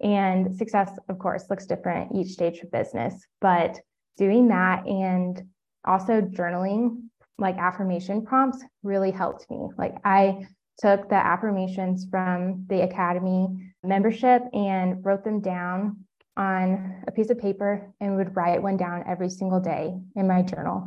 And 0.00 0.56
success, 0.56 0.90
of 1.08 1.18
course, 1.18 1.44
looks 1.50 1.66
different 1.66 2.14
each 2.14 2.32
stage 2.32 2.60
of 2.60 2.70
business, 2.70 3.14
but 3.40 3.78
doing 4.16 4.48
that 4.48 4.86
and 4.86 5.42
also 5.84 6.20
journaling 6.20 7.02
like 7.38 7.56
affirmation 7.58 8.24
prompts 8.24 8.62
really 8.82 9.10
helped 9.10 9.50
me. 9.50 9.68
Like 9.76 9.96
I 10.04 10.46
took 10.78 11.08
the 11.08 11.14
affirmations 11.14 12.06
from 12.10 12.66
the 12.68 12.82
academy 12.82 13.48
membership 13.82 14.42
and 14.52 15.04
wrote 15.04 15.24
them 15.24 15.40
down 15.40 16.04
on 16.36 17.02
a 17.06 17.12
piece 17.12 17.30
of 17.30 17.38
paper 17.38 17.92
and 18.00 18.16
would 18.16 18.34
write 18.34 18.62
one 18.62 18.76
down 18.76 19.04
every 19.06 19.30
single 19.30 19.60
day 19.60 19.94
in 20.16 20.26
my 20.26 20.42
journal. 20.42 20.84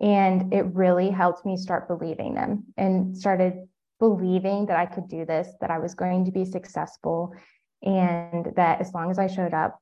And 0.00 0.52
it 0.52 0.66
really 0.74 1.10
helped 1.10 1.44
me 1.44 1.56
start 1.56 1.88
believing 1.88 2.34
them 2.34 2.64
and 2.76 3.16
started 3.16 3.54
believing 3.98 4.66
that 4.66 4.78
I 4.78 4.86
could 4.86 5.08
do 5.08 5.24
this, 5.24 5.48
that 5.60 5.70
I 5.70 5.78
was 5.78 5.94
going 5.94 6.26
to 6.26 6.30
be 6.30 6.44
successful, 6.44 7.32
and 7.82 8.52
that 8.56 8.80
as 8.80 8.92
long 8.92 9.10
as 9.10 9.18
I 9.18 9.26
showed 9.26 9.54
up, 9.54 9.78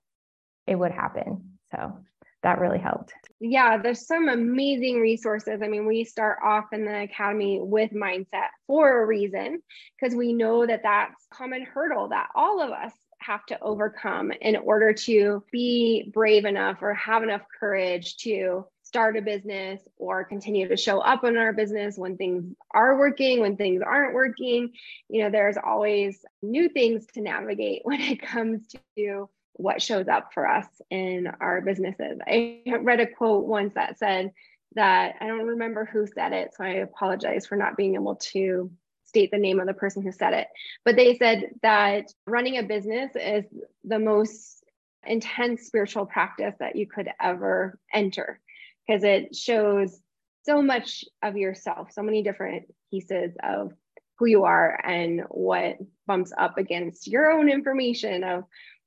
it 0.67 0.77
would 0.77 0.93
happen. 0.93 1.59
So 1.73 1.99
that 2.45 2.61
really 2.61 2.79
helped. 2.79 3.13
Yeah, 3.41 3.79
there's 3.79 4.07
some 4.07 4.29
amazing 4.29 5.01
resources. 5.01 5.61
I 5.63 5.69
mean, 5.69 5.87
we 5.87 6.05
start 6.05 6.39
off 6.45 6.67
in 6.73 6.85
the 6.85 7.03
academy 7.03 7.59
with 7.61 7.91
mindset 7.91 8.49
for 8.67 9.03
a 9.03 9.07
reason 9.07 9.61
because 9.99 10.15
we 10.15 10.33
know 10.33 10.67
that 10.67 10.83
that's 10.83 11.27
common 11.33 11.63
hurdle 11.63 12.09
that 12.09 12.29
all 12.35 12.61
of 12.63 12.71
us 12.71 12.93
have 13.19 13.45
to 13.47 13.61
overcome 13.61 14.31
in 14.41 14.57
order 14.57 14.93
to 14.93 15.43
be 15.51 16.11
brave 16.13 16.45
enough 16.45 16.79
or 16.83 16.95
have 16.95 17.23
enough 17.23 17.43
courage 17.59 18.17
to 18.19 18.67
start 18.83 19.17
a 19.17 19.23
business 19.23 19.81
or 19.97 20.25
continue 20.25 20.69
to 20.69 20.77
show 20.77 21.01
up 21.01 21.25
in 21.25 21.37
our 21.37 21.53
business 21.53 21.97
when 21.97 22.17
things 22.17 22.45
are 22.73 22.99
working, 22.99 23.41
when 23.41 23.57
things 23.57 23.83
aren't 23.85 24.15
working. 24.15 24.71
You 25.09 25.25
know, 25.25 25.31
there's 25.31 25.57
always 25.57 26.25
new 26.43 26.69
things 26.69 27.07
to 27.15 27.21
navigate 27.21 27.81
when 27.85 28.01
it 28.01 28.23
comes 28.23 28.67
to 28.97 29.29
what 29.55 29.83
shows 29.83 30.09
up 30.09 30.33
for 30.33 30.47
us 30.47 30.67
in 30.91 31.29
our 31.41 31.61
businesses. 31.61 32.19
I 32.27 32.63
read 32.81 33.01
a 33.01 33.07
quote 33.07 33.45
once 33.45 33.75
that 33.75 33.99
said 33.99 34.33
that 34.75 35.15
I 35.21 35.27
don't 35.27 35.47
remember 35.47 35.85
who 35.85 36.07
said 36.07 36.33
it, 36.33 36.53
so 36.55 36.65
I 36.65 36.71
apologize 36.71 37.47
for 37.47 37.57
not 37.57 37.77
being 37.77 37.95
able 37.95 38.17
to 38.33 38.71
state 39.05 39.31
the 39.31 39.39
name 39.39 39.61
of 39.61 39.67
the 39.67 39.75
person 39.75 40.03
who 40.03 40.11
said 40.11 40.33
it, 40.33 40.49
but 40.85 40.97
they 40.97 41.17
said 41.17 41.51
that 41.63 42.13
running 42.27 42.59
a 42.59 42.65
business 42.65 43.13
is 43.15 43.45
the 43.85 43.99
most 43.99 44.65
intense 45.07 45.63
spiritual 45.67 46.07
practice 46.07 46.55
that 46.59 46.77
you 46.77 46.87
could 46.87 47.09
ever 47.21 47.79
enter 47.93 48.41
because 48.87 49.05
it 49.05 49.37
shows 49.37 50.01
so 50.45 50.61
much 50.61 51.05
of 51.23 51.37
yourself, 51.37 51.93
so 51.93 52.03
many 52.03 52.23
different 52.23 52.65
pieces 52.91 53.33
of 53.43 53.73
who 54.19 54.27
you 54.27 54.45
are 54.45 54.79
and 54.85 55.23
what 55.29 55.79
bumps 56.07 56.33
up 56.37 56.59
against 56.59 57.07
your 57.07 57.33
own 57.33 57.49
information 57.49 58.23
of 58.23 58.45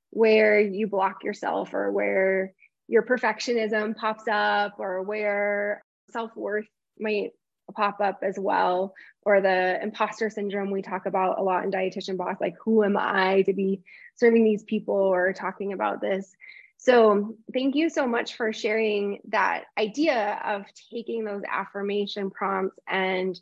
where 0.10 0.60
you 0.60 0.88
block 0.88 1.24
yourself 1.24 1.74
or 1.74 1.92
where 1.92 2.54
your 2.88 3.04
perfectionism 3.04 3.96
pops 3.96 4.24
up 4.32 4.76
or 4.80 5.02
where 5.02 5.84
self-worth 6.12 6.68
might 7.00 7.32
pop 7.76 8.00
up 8.00 8.20
as 8.24 8.40
well 8.40 8.94
or 9.24 9.42
the 9.42 9.78
imposter 9.84 10.30
syndrome 10.30 10.72
we 10.72 10.82
talk 10.82 11.06
about 11.06 11.38
a 11.38 11.44
lot 11.44 11.66
in 11.66 11.72
dietitian 11.72 12.16
boss 12.16 12.38
like 12.40 12.56
who 12.64 12.82
am 12.82 12.96
i 12.96 13.42
to 13.42 13.52
be 13.52 13.82
serving 14.18 14.44
these 14.44 14.64
people 14.64 14.96
or 14.96 15.34
talking 15.34 15.74
about 15.74 16.02
this? 16.02 16.36
So 16.78 17.38
thank 17.54 17.76
you 17.76 17.90
so 17.90 18.08
much 18.08 18.36
for 18.36 18.54
sharing 18.54 19.20
that 19.30 19.64
idea 19.78 20.40
of 20.46 20.66
taking 20.92 21.24
those 21.24 21.42
affirmation 21.50 22.30
prompts 22.30 22.78
and 22.88 23.40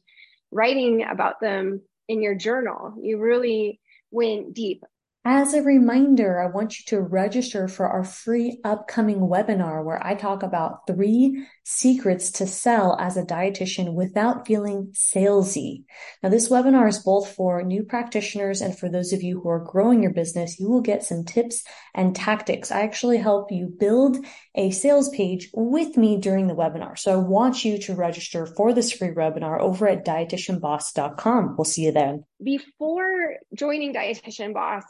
writing 0.51 1.03
about 1.03 1.41
them 1.41 1.81
in 2.07 2.21
your 2.21 2.35
journal. 2.35 2.93
You 3.01 3.19
really 3.19 3.79
went 4.11 4.53
deep 4.53 4.85
as 5.27 5.55
a 5.55 5.63
reminder, 5.63 6.39
I 6.39 6.45
want 6.45 6.77
you 6.77 6.85
to 6.89 7.01
register 7.01 7.67
for 7.67 7.87
our 7.87 8.03
free 8.03 8.59
upcoming 8.63 9.21
webinar 9.21 9.83
where 9.83 10.05
I 10.05 10.13
talk 10.13 10.43
about 10.43 10.85
three 10.85 11.47
secrets 11.63 12.29
to 12.33 12.45
sell 12.45 12.95
as 12.99 13.17
a 13.17 13.23
dietitian 13.23 13.95
without 13.95 14.45
feeling 14.45 14.93
salesy. 14.93 15.85
Now, 16.21 16.29
this 16.29 16.49
webinar 16.49 16.87
is 16.87 16.99
both 16.99 17.33
for 17.33 17.63
new 17.63 17.81
practitioners 17.81 18.61
and 18.61 18.77
for 18.77 18.87
those 18.87 19.13
of 19.13 19.23
you 19.23 19.41
who 19.41 19.49
are 19.49 19.65
growing 19.65 20.03
your 20.03 20.13
business. 20.13 20.59
You 20.59 20.69
will 20.69 20.81
get 20.81 21.03
some 21.03 21.25
tips 21.25 21.63
and 21.95 22.15
tactics. 22.15 22.71
I 22.71 22.81
actually 22.81 23.17
help 23.17 23.51
you 23.51 23.73
build 23.79 24.23
a 24.53 24.69
sales 24.69 25.09
page 25.09 25.49
with 25.53 25.97
me 25.97 26.19
during 26.19 26.45
the 26.45 26.55
webinar. 26.55 26.99
So 26.99 27.11
I 27.11 27.17
want 27.17 27.65
you 27.65 27.79
to 27.79 27.95
register 27.95 28.45
for 28.45 28.73
this 28.73 28.91
free 28.91 29.09
webinar 29.09 29.59
over 29.59 29.87
at 29.87 30.05
dietitianboss.com. 30.05 31.55
We'll 31.57 31.65
see 31.65 31.85
you 31.85 31.91
then. 31.91 32.25
Before 32.43 33.37
joining 33.55 33.93
Dietitian 33.93 34.53
Boss, 34.53 34.83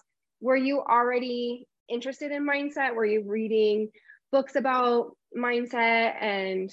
were 0.45 0.55
you 0.55 0.79
already 0.79 1.67
interested 1.89 2.31
in 2.31 2.47
mindset? 2.47 2.93
Were 2.93 3.05
you 3.05 3.23
reading 3.25 3.89
books 4.31 4.55
about 4.55 5.17
mindset 5.35 6.21
and 6.21 6.71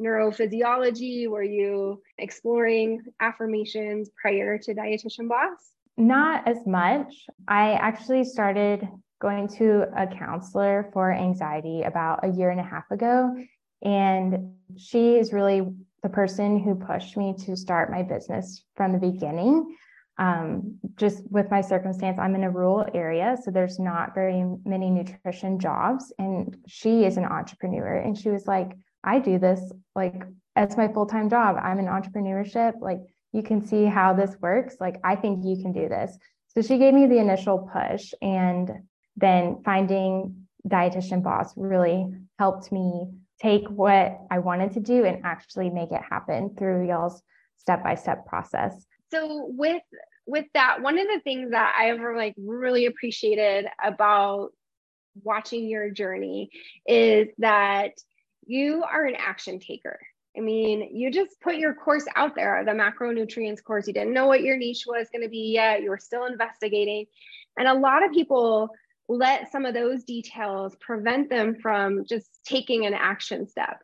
neurophysiology? 0.00 1.28
Were 1.28 1.44
you 1.44 2.02
exploring 2.18 3.04
affirmations 3.20 4.10
prior 4.20 4.58
to 4.58 4.74
Dietitian 4.74 5.28
Boss? 5.28 5.70
Not 5.96 6.48
as 6.48 6.66
much. 6.66 7.14
I 7.46 7.74
actually 7.74 8.24
started 8.24 8.88
going 9.20 9.46
to 9.58 9.86
a 9.96 10.08
counselor 10.08 10.90
for 10.92 11.12
anxiety 11.12 11.82
about 11.82 12.24
a 12.24 12.32
year 12.32 12.50
and 12.50 12.58
a 12.58 12.64
half 12.64 12.90
ago. 12.90 13.36
And 13.82 14.54
she 14.76 15.14
is 15.14 15.32
really 15.32 15.62
the 16.02 16.08
person 16.08 16.58
who 16.58 16.74
pushed 16.74 17.16
me 17.16 17.36
to 17.44 17.56
start 17.56 17.88
my 17.88 18.02
business 18.02 18.64
from 18.74 18.90
the 18.90 18.98
beginning 18.98 19.76
um, 20.18 20.78
just 20.96 21.22
with 21.30 21.50
my 21.50 21.60
circumstance, 21.60 22.18
I'm 22.18 22.34
in 22.34 22.44
a 22.44 22.50
rural 22.50 22.86
area, 22.94 23.36
so 23.42 23.50
there's 23.50 23.78
not 23.78 24.14
very 24.14 24.44
many 24.64 24.90
nutrition 24.90 25.58
jobs. 25.58 26.12
And 26.18 26.56
she 26.66 27.04
is 27.04 27.16
an 27.16 27.24
entrepreneur, 27.24 27.96
and 27.96 28.16
she 28.16 28.30
was 28.30 28.46
like, 28.46 28.72
I 29.04 29.18
do 29.18 29.38
this 29.38 29.60
like 29.94 30.24
as 30.56 30.76
my 30.76 30.88
full 30.88 31.06
time 31.06 31.28
job. 31.28 31.56
I'm 31.62 31.78
in 31.78 31.86
entrepreneurship. 31.86 32.80
Like, 32.80 33.00
you 33.32 33.42
can 33.42 33.64
see 33.64 33.84
how 33.84 34.14
this 34.14 34.36
works. 34.40 34.76
Like, 34.80 34.96
I 35.04 35.16
think 35.16 35.44
you 35.44 35.60
can 35.60 35.72
do 35.72 35.88
this. 35.88 36.16
So 36.48 36.62
she 36.62 36.78
gave 36.78 36.94
me 36.94 37.06
the 37.06 37.18
initial 37.18 37.70
push, 37.70 38.12
and 38.22 38.70
then 39.16 39.60
finding 39.64 40.46
dietitian 40.66 41.22
boss 41.22 41.52
really 41.56 42.06
helped 42.38 42.72
me 42.72 43.08
take 43.40 43.68
what 43.68 44.18
I 44.30 44.38
wanted 44.38 44.72
to 44.72 44.80
do 44.80 45.04
and 45.04 45.24
actually 45.24 45.68
make 45.68 45.92
it 45.92 46.00
happen 46.08 46.54
through 46.56 46.88
y'all's 46.88 47.22
step 47.58 47.84
by 47.84 47.94
step 47.94 48.26
process 48.26 48.86
so 49.10 49.46
with 49.48 49.82
with 50.26 50.46
that 50.54 50.82
one 50.82 50.98
of 50.98 51.06
the 51.06 51.20
things 51.20 51.50
that 51.50 51.74
i 51.78 51.90
ever 51.90 52.16
like 52.16 52.34
really 52.36 52.86
appreciated 52.86 53.66
about 53.82 54.50
watching 55.22 55.68
your 55.68 55.90
journey 55.90 56.50
is 56.86 57.28
that 57.38 57.92
you 58.46 58.84
are 58.84 59.04
an 59.04 59.16
action 59.16 59.58
taker. 59.58 59.98
I 60.36 60.40
mean 60.40 60.94
you 60.94 61.10
just 61.10 61.40
put 61.40 61.56
your 61.56 61.74
course 61.74 62.04
out 62.14 62.34
there 62.34 62.62
the 62.64 62.72
macronutrients 62.72 63.62
course. 63.62 63.86
You 63.86 63.94
didn't 63.94 64.12
know 64.12 64.26
what 64.26 64.42
your 64.42 64.56
niche 64.56 64.84
was 64.86 65.08
going 65.10 65.22
to 65.22 65.30
be 65.30 65.52
yet. 65.52 65.82
You 65.82 65.90
were 65.90 65.98
still 65.98 66.26
investigating. 66.26 67.06
And 67.58 67.66
a 67.66 67.74
lot 67.74 68.04
of 68.04 68.12
people 68.12 68.68
let 69.08 69.50
some 69.50 69.64
of 69.64 69.72
those 69.72 70.04
details 70.04 70.76
prevent 70.80 71.30
them 71.30 71.56
from 71.62 72.04
just 72.04 72.40
taking 72.44 72.84
an 72.84 72.92
action 72.92 73.46
step. 73.46 73.80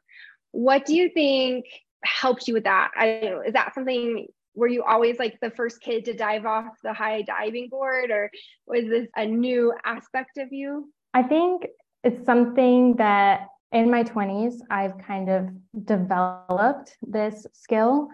What 0.51 0.85
do 0.85 0.95
you 0.95 1.09
think 1.09 1.65
helped 2.05 2.49
you 2.49 2.55
with 2.55 2.65
that? 2.65 2.91
I, 2.97 3.37
is 3.47 3.55
that 3.55 3.75
something 3.75 4.27
were 4.55 4.69
you 4.69 4.83
always 4.83 5.19
like 5.19 5.39
the 5.41 5.51
first 5.51 5.81
kid 5.81 6.05
to 6.05 6.13
dive 6.13 6.47
off 6.47 6.67
the 6.83 6.93
high 6.93 7.23
diving 7.23 7.69
board 7.69 8.11
or 8.11 8.31
was 8.67 8.85
this 8.87 9.09
a 9.17 9.27
new 9.27 9.73
aspect 9.85 10.39
of 10.39 10.53
you? 10.53 10.93
I 11.15 11.23
think 11.23 11.67
it's 12.05 12.25
something 12.27 12.97
that 12.97 13.49
in 13.73 13.91
my 13.91 14.05
20s 14.05 14.57
i've 14.71 14.99
kind 14.99 15.31
of 15.31 15.49
developed 15.87 16.95
this 17.01 17.47
skill 17.55 18.07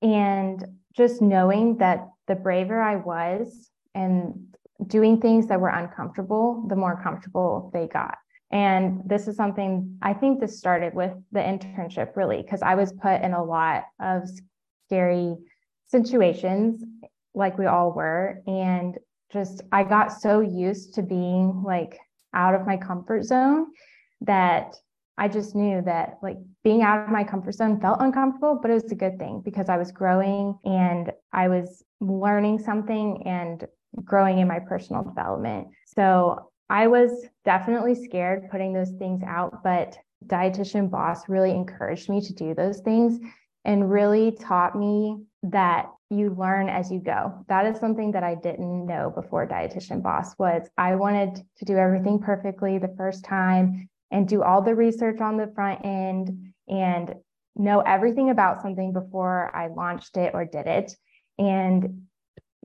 and 0.00 0.64
just 0.96 1.20
knowing 1.20 1.76
that 1.76 2.08
the 2.28 2.34
braver 2.34 2.80
i 2.80 2.96
was 2.96 3.68
and 3.94 4.52
doing 4.86 5.20
things 5.20 5.46
that 5.46 5.60
were 5.60 5.68
uncomfortable 5.68 6.64
the 6.68 6.76
more 6.76 7.00
comfortable 7.02 7.70
they 7.72 7.86
got. 7.86 8.16
And 8.50 9.02
this 9.06 9.28
is 9.28 9.36
something 9.36 9.98
I 10.02 10.12
think 10.12 10.40
this 10.40 10.58
started 10.58 10.94
with 10.94 11.12
the 11.32 11.40
internship, 11.40 12.16
really, 12.16 12.42
because 12.42 12.62
I 12.62 12.74
was 12.74 12.92
put 12.92 13.22
in 13.22 13.32
a 13.32 13.42
lot 13.42 13.84
of 14.00 14.28
scary 14.86 15.36
situations 15.92 16.82
like 17.34 17.58
we 17.58 17.66
all 17.66 17.92
were 17.92 18.42
and 18.46 18.98
just 19.32 19.62
I 19.70 19.84
got 19.84 20.20
so 20.20 20.40
used 20.40 20.94
to 20.94 21.02
being 21.02 21.62
like 21.64 21.98
out 22.34 22.54
of 22.54 22.66
my 22.66 22.76
comfort 22.76 23.24
zone 23.24 23.66
that 24.22 24.74
I 25.18 25.28
just 25.28 25.54
knew 25.54 25.82
that 25.82 26.18
like 26.22 26.38
being 26.64 26.82
out 26.82 27.04
of 27.04 27.10
my 27.10 27.24
comfort 27.24 27.52
zone 27.52 27.80
felt 27.80 28.00
uncomfortable, 28.00 28.58
but 28.60 28.70
it 28.70 28.74
was 28.74 28.90
a 28.90 28.96
good 28.96 29.18
thing 29.18 29.42
because 29.44 29.68
I 29.68 29.76
was 29.76 29.92
growing 29.92 30.58
and 30.64 31.12
I 31.32 31.48
was 31.48 31.84
learning 32.00 32.58
something 32.58 33.22
and 33.26 33.66
growing 34.02 34.38
in 34.38 34.48
my 34.48 34.58
personal 34.58 35.04
development. 35.04 35.68
So 35.86 36.50
I 36.70 36.86
was 36.86 37.26
definitely 37.44 37.94
scared 37.94 38.50
putting 38.50 38.72
those 38.72 38.92
things 38.98 39.22
out, 39.26 39.62
but 39.62 39.98
dietitian 40.26 40.90
boss 40.90 41.28
really 41.28 41.50
encouraged 41.50 42.08
me 42.08 42.20
to 42.22 42.32
do 42.32 42.54
those 42.54 42.80
things 42.80 43.18
and 43.64 43.90
really 43.90 44.32
taught 44.32 44.76
me 44.76 45.18
that 45.42 45.86
you 46.10 46.34
learn 46.38 46.68
as 46.68 46.90
you 46.90 47.00
go. 47.00 47.44
That 47.48 47.66
is 47.66 47.80
something 47.80 48.12
that 48.12 48.22
I 48.22 48.34
didn't 48.36 48.86
know 48.86 49.10
before 49.14 49.46
dietitian 49.46 50.02
boss 50.02 50.38
was 50.38 50.68
I 50.78 50.94
wanted 50.94 51.42
to 51.58 51.64
do 51.64 51.76
everything 51.76 52.20
perfectly 52.20 52.78
the 52.78 52.94
first 52.96 53.24
time 53.24 53.88
and 54.10 54.28
do 54.28 54.42
all 54.42 54.62
the 54.62 54.74
research 54.74 55.20
on 55.20 55.36
the 55.36 55.50
front 55.54 55.84
end 55.84 56.52
and 56.68 57.14
know 57.56 57.80
everything 57.80 58.30
about 58.30 58.62
something 58.62 58.92
before 58.92 59.54
I 59.54 59.68
launched 59.68 60.16
it 60.16 60.32
or 60.34 60.44
did 60.44 60.66
it. 60.66 60.94
And 61.38 62.02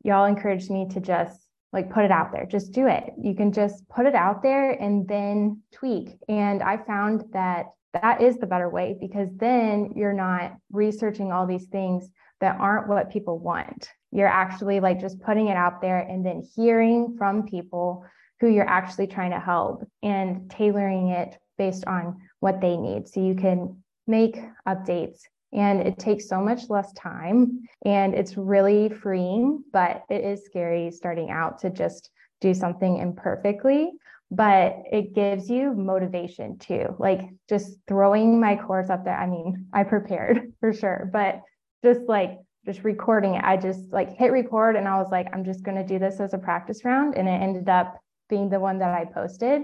y'all 0.04 0.26
encouraged 0.26 0.70
me 0.70 0.88
to 0.92 1.00
just 1.00 1.40
like 1.74 1.90
put 1.90 2.06
it 2.06 2.12
out 2.12 2.32
there, 2.32 2.46
just 2.46 2.72
do 2.72 2.88
it. 2.88 3.12
You 3.22 3.34
can 3.36 3.52
just 3.52 3.88
put 3.90 4.06
it 4.06 4.16
out 4.16 4.44
there 4.44 4.72
and 4.72 5.08
then 5.08 5.62
tweak. 5.74 6.10
And 6.30 6.62
I 6.62 6.78
found 6.78 7.24
that 7.34 7.68
that 7.94 8.22
is 8.22 8.38
the 8.38 8.46
better 8.46 8.70
way 8.70 8.98
because 9.00 9.30
then 9.36 9.94
you're 9.96 10.14
not 10.14 10.56
researching 10.72 11.32
all 11.32 11.48
these 11.48 11.66
things 11.68 12.10
that 12.42 12.58
aren't 12.60 12.88
what 12.88 13.12
people 13.12 13.40
want. 13.40 13.90
You're 14.12 14.28
actually 14.28 14.80
like 14.80 15.00
just 15.00 15.22
putting 15.22 15.48
it 15.48 15.58
out 15.58 15.82
there 15.82 16.00
and 16.00 16.26
then 16.26 16.44
hearing 16.56 17.16
from 17.18 17.48
people 17.48 18.06
who 18.40 18.48
you're 18.48 18.70
actually 18.70 19.08
trying 19.08 19.32
to 19.32 19.40
help 19.40 19.88
and 20.04 20.50
tailoring 20.50 21.10
it 21.10 21.38
based 21.58 21.86
on 21.86 22.18
what 22.40 22.62
they 22.62 22.78
need. 22.78 23.08
So 23.08 23.20
you 23.20 23.36
can 23.36 23.84
make 24.06 24.40
updates 24.68 25.22
and 25.54 25.82
it 25.82 25.98
takes 25.98 26.28
so 26.28 26.42
much 26.42 26.70
less 26.70 26.92
time 26.94 27.68
and 27.86 28.14
it's 28.14 28.38
really 28.38 28.90
freeing, 28.90 29.64
but 29.72 30.04
it 30.10 30.24
is 30.24 30.46
scary 30.46 30.92
starting 30.92 31.32
out 31.32 31.60
to 31.60 31.70
just 31.70 32.10
do 32.42 32.54
something 32.54 32.98
imperfectly. 32.98 33.92
But 34.30 34.84
it 34.92 35.16
gives 35.16 35.50
you 35.50 35.74
motivation 35.74 36.58
too. 36.58 36.96
Like 37.00 37.22
just 37.48 37.78
throwing 37.88 38.42
my 38.42 38.58
course 38.58 38.90
up 38.90 39.06
there. 39.06 39.18
I 39.18 39.26
mean, 39.26 39.68
I 39.72 39.84
prepared 39.84 40.54
for 40.60 40.74
sure, 40.74 41.10
but 41.12 41.42
just 41.84 42.02
like 42.08 42.40
just 42.66 42.84
recording 42.84 43.36
it, 43.36 43.44
I 43.44 43.58
just 43.58 43.92
like 43.92 44.16
hit 44.18 44.32
record 44.32 44.76
and 44.76 44.88
I 44.88 44.98
was 44.98 45.10
like, 45.12 45.28
I'm 45.34 45.46
just 45.46 45.64
going 45.64 45.78
to 45.78 45.88
do 45.88 46.00
this 46.00 46.20
as 46.20 46.34
a 46.34 46.38
practice 46.38 46.84
round. 46.84 47.16
And 47.16 47.28
it 47.28 47.32
ended 47.32 47.70
up 47.70 48.00
being 48.30 48.50
the 48.50 48.60
one 48.60 48.80
that 48.80 48.94
I 48.94 49.06
posted. 49.06 49.62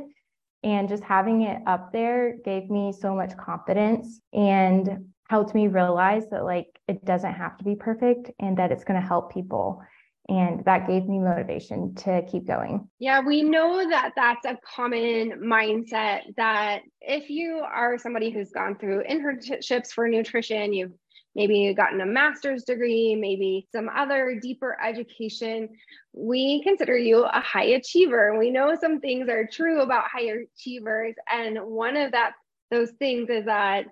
And 0.64 0.88
just 0.88 1.04
having 1.04 1.42
it 1.42 1.62
up 1.68 1.92
there 1.92 2.38
gave 2.46 2.70
me 2.70 2.94
so 2.98 3.14
much 3.14 3.36
confidence 3.36 4.22
and 4.32 5.06
helped 5.30 5.54
me 5.54 5.68
realize 5.68 6.30
that 6.30 6.46
like 6.46 6.68
it 6.88 7.04
doesn't 7.04 7.34
have 7.34 7.58
to 7.58 7.66
be 7.66 7.76
perfect 7.76 8.32
and 8.40 8.58
that 8.58 8.72
it's 8.72 8.86
going 8.86 9.00
to 9.00 9.06
help 9.06 9.34
people 9.34 9.84
and 10.30 10.64
that 10.66 10.88
gave 10.88 11.06
me 11.06 11.20
motivation 11.20 11.94
to 11.96 12.22
keep 12.32 12.48
going. 12.48 12.88
Yeah, 13.00 13.20
we 13.20 13.42
know 13.44 13.88
that 13.90 14.14
that's 14.16 14.46
a 14.46 14.58
common 14.66 15.42
mindset 15.44 16.22
that 16.38 16.82
if 17.02 17.30
you 17.30 17.58
are 17.58 17.98
somebody 17.98 18.30
who's 18.30 18.52
gone 18.52 18.78
through 18.78 19.04
internships 19.04 19.90
for 19.90 20.08
nutrition, 20.08 20.72
you've 20.72 20.94
maybe 21.36 21.58
you've 21.58 21.78
gotten 21.78 22.02
a 22.02 22.06
master's 22.06 22.64
degree, 22.64 23.16
maybe 23.16 23.68
some 23.72 23.90
other 23.90 24.40
deeper 24.42 24.78
education, 24.82 25.70
we 26.14 26.62
consider 26.64 26.98
you 26.98 27.24
a 27.24 27.40
high 27.40 27.66
achiever. 27.66 28.38
We 28.38 28.52
know 28.52 28.76
some 28.80 29.00
things 29.00 29.30
are 29.30 29.48
true 29.48 29.82
about 29.82 30.06
high 30.12 30.32
achievers. 30.56 31.16
And 31.32 31.60
one 31.64 31.98
of 31.98 32.12
that 32.12 32.34
those 32.72 32.92
things 32.92 33.30
is 33.30 33.46
that 33.46 33.86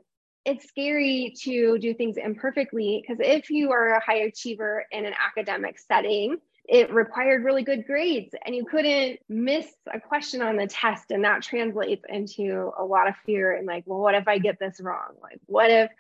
it's 0.46 0.68
scary 0.68 1.36
to 1.44 1.78
do 1.78 1.94
things 1.94 2.18
imperfectly 2.18 3.02
because 3.02 3.24
if 3.24 3.50
you 3.52 3.72
are 3.72 3.90
a 3.96 4.04
high 4.04 4.22
achiever 4.22 4.86
in 4.92 5.06
an 5.06 5.14
academic 5.14 5.78
setting, 5.78 6.38
it 6.68 6.92
required 6.92 7.44
really 7.44 7.64
good 7.64 7.86
grades 7.86 8.34
and 8.46 8.56
you 8.56 8.66
couldn't 8.66 9.20
miss 9.30 9.68
a 9.94 10.00
question 10.00 10.42
on 10.42 10.58
the 10.58 10.68
test. 10.68 11.12
And 11.12 11.24
that 11.26 11.44
translates 11.44 12.04
into 12.10 12.72
a 12.78 12.84
lot 12.84 13.08
of 13.08 13.16
fear 13.26 13.56
and 13.56 13.68
like 13.68 13.84
well 13.86 14.00
what 14.00 14.16
if 14.16 14.28
i 14.28 14.38
get 14.38 14.58
this 14.60 14.80
wrong? 14.82 15.16
Like 15.22 15.40
what 15.46 15.70
if 15.70 15.92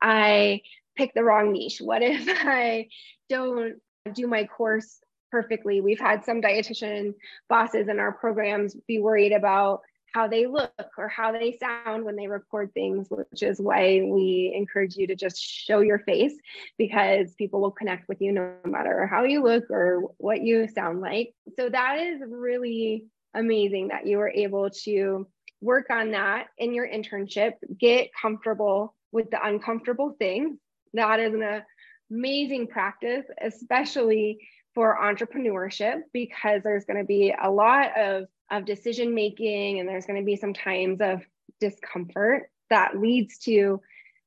i 0.00 0.60
pick 0.98 1.14
the 1.14 1.24
wrong 1.24 1.52
niche 1.52 1.80
what 1.80 2.02
if 2.02 2.24
i 2.28 2.86
don't 3.30 3.76
do 4.12 4.26
my 4.26 4.44
course 4.44 4.98
perfectly 5.30 5.80
we've 5.80 6.00
had 6.00 6.24
some 6.24 6.42
dietitian 6.42 7.14
bosses 7.48 7.88
in 7.88 7.98
our 7.98 8.12
programs 8.12 8.74
be 8.86 8.98
worried 8.98 9.32
about 9.32 9.80
how 10.14 10.26
they 10.26 10.46
look 10.46 10.72
or 10.96 11.08
how 11.08 11.32
they 11.32 11.56
sound 11.58 12.04
when 12.04 12.16
they 12.16 12.26
record 12.28 12.72
things, 12.72 13.08
which 13.10 13.42
is 13.42 13.60
why 13.60 14.00
we 14.02 14.52
encourage 14.54 14.96
you 14.96 15.06
to 15.06 15.14
just 15.14 15.40
show 15.40 15.80
your 15.80 15.98
face 16.00 16.32
because 16.76 17.34
people 17.34 17.60
will 17.60 17.70
connect 17.70 18.08
with 18.08 18.20
you 18.20 18.32
no 18.32 18.54
matter 18.64 19.06
how 19.06 19.24
you 19.24 19.42
look 19.42 19.70
or 19.70 20.10
what 20.16 20.40
you 20.40 20.66
sound 20.68 21.00
like. 21.00 21.34
So 21.56 21.68
that 21.68 21.98
is 21.98 22.22
really 22.26 23.06
amazing 23.34 23.88
that 23.88 24.06
you 24.06 24.18
were 24.18 24.30
able 24.30 24.70
to 24.84 25.26
work 25.60 25.90
on 25.90 26.12
that 26.12 26.46
in 26.56 26.72
your 26.72 26.88
internship, 26.88 27.54
get 27.78 28.10
comfortable 28.20 28.94
with 29.12 29.30
the 29.30 29.44
uncomfortable 29.44 30.14
things. 30.18 30.58
That 30.94 31.20
is 31.20 31.34
an 31.34 31.62
amazing 32.10 32.68
practice, 32.68 33.24
especially 33.40 34.38
for 34.74 34.98
entrepreneurship, 35.00 36.02
because 36.12 36.62
there's 36.62 36.84
going 36.84 36.98
to 36.98 37.06
be 37.06 37.34
a 37.40 37.50
lot 37.50 37.98
of 37.98 38.26
of 38.50 38.64
decision 38.64 39.14
making 39.14 39.78
and 39.78 39.86
there's 39.86 40.06
going 40.06 40.18
to 40.18 40.24
be 40.24 40.36
some 40.36 40.54
times 40.54 41.02
of 41.02 41.20
discomfort 41.60 42.50
that 42.70 42.98
leads 42.98 43.36
to 43.36 43.82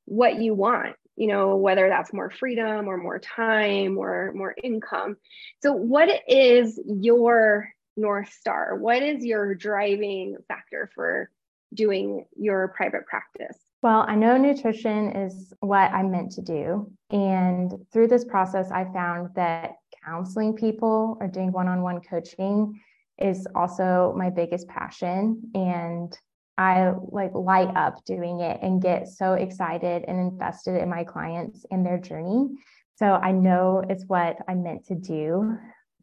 what 0.06 0.40
you 0.40 0.54
want 0.54 0.96
you 1.16 1.28
know 1.28 1.56
whether 1.56 1.88
that's 1.90 2.14
more 2.14 2.30
freedom 2.30 2.88
or 2.88 2.98
more 2.98 3.20
time 3.20 3.98
or 3.98 4.32
more 4.34 4.56
income. 4.64 5.18
So 5.62 5.74
what 5.74 6.10
is 6.28 6.80
your 6.86 7.70
north 7.98 8.32
star? 8.34 8.76
What 8.76 9.04
is 9.04 9.24
your 9.24 9.54
driving 9.54 10.38
factor 10.48 10.90
for 10.96 11.30
doing 11.74 12.26
your 12.36 12.70
private 12.70 13.06
practice 13.06 13.58
well, 13.82 14.06
I 14.08 14.16
know 14.16 14.38
nutrition 14.38 15.16
is 15.16 15.54
what 15.60 15.92
I'm 15.92 16.12
meant 16.12 16.32
to 16.34 16.42
do. 16.42 16.92
And 17.10 17.74
through 17.92 18.08
this 18.08 18.26
process, 18.26 18.72
I 18.72 18.86
found 18.94 19.30
that 19.36 19.76
counseling 20.06 20.56
people 20.56 21.18
or 21.20 21.28
doing 21.28 21.52
one 21.52 21.68
on 21.68 21.82
one 21.82 22.02
coaching 22.02 22.80
is 23.18 23.48
also 23.56 24.14
my 24.18 24.30
biggest 24.30 24.68
passion 24.68 25.42
and 25.54 26.18
I 26.58 26.92
like 27.12 27.32
light 27.34 27.76
up 27.76 28.04
doing 28.06 28.42
it 28.42 28.60
and 28.62 28.82
get 28.82 29.08
so 29.08 29.34
excited 29.34 30.06
and 30.08 30.20
invested 30.20 30.82
in 30.82 30.90
my 30.90 31.04
clients 31.04 31.66
and 31.72 31.86
their 31.86 31.98
journey. 31.98 32.50
So 32.98 33.14
I 33.14 33.32
know 33.32 33.84
it's 33.90 34.06
what 34.06 34.38
I'm 34.48 34.62
meant 34.62 34.86
to 34.88 34.96
do 34.96 35.58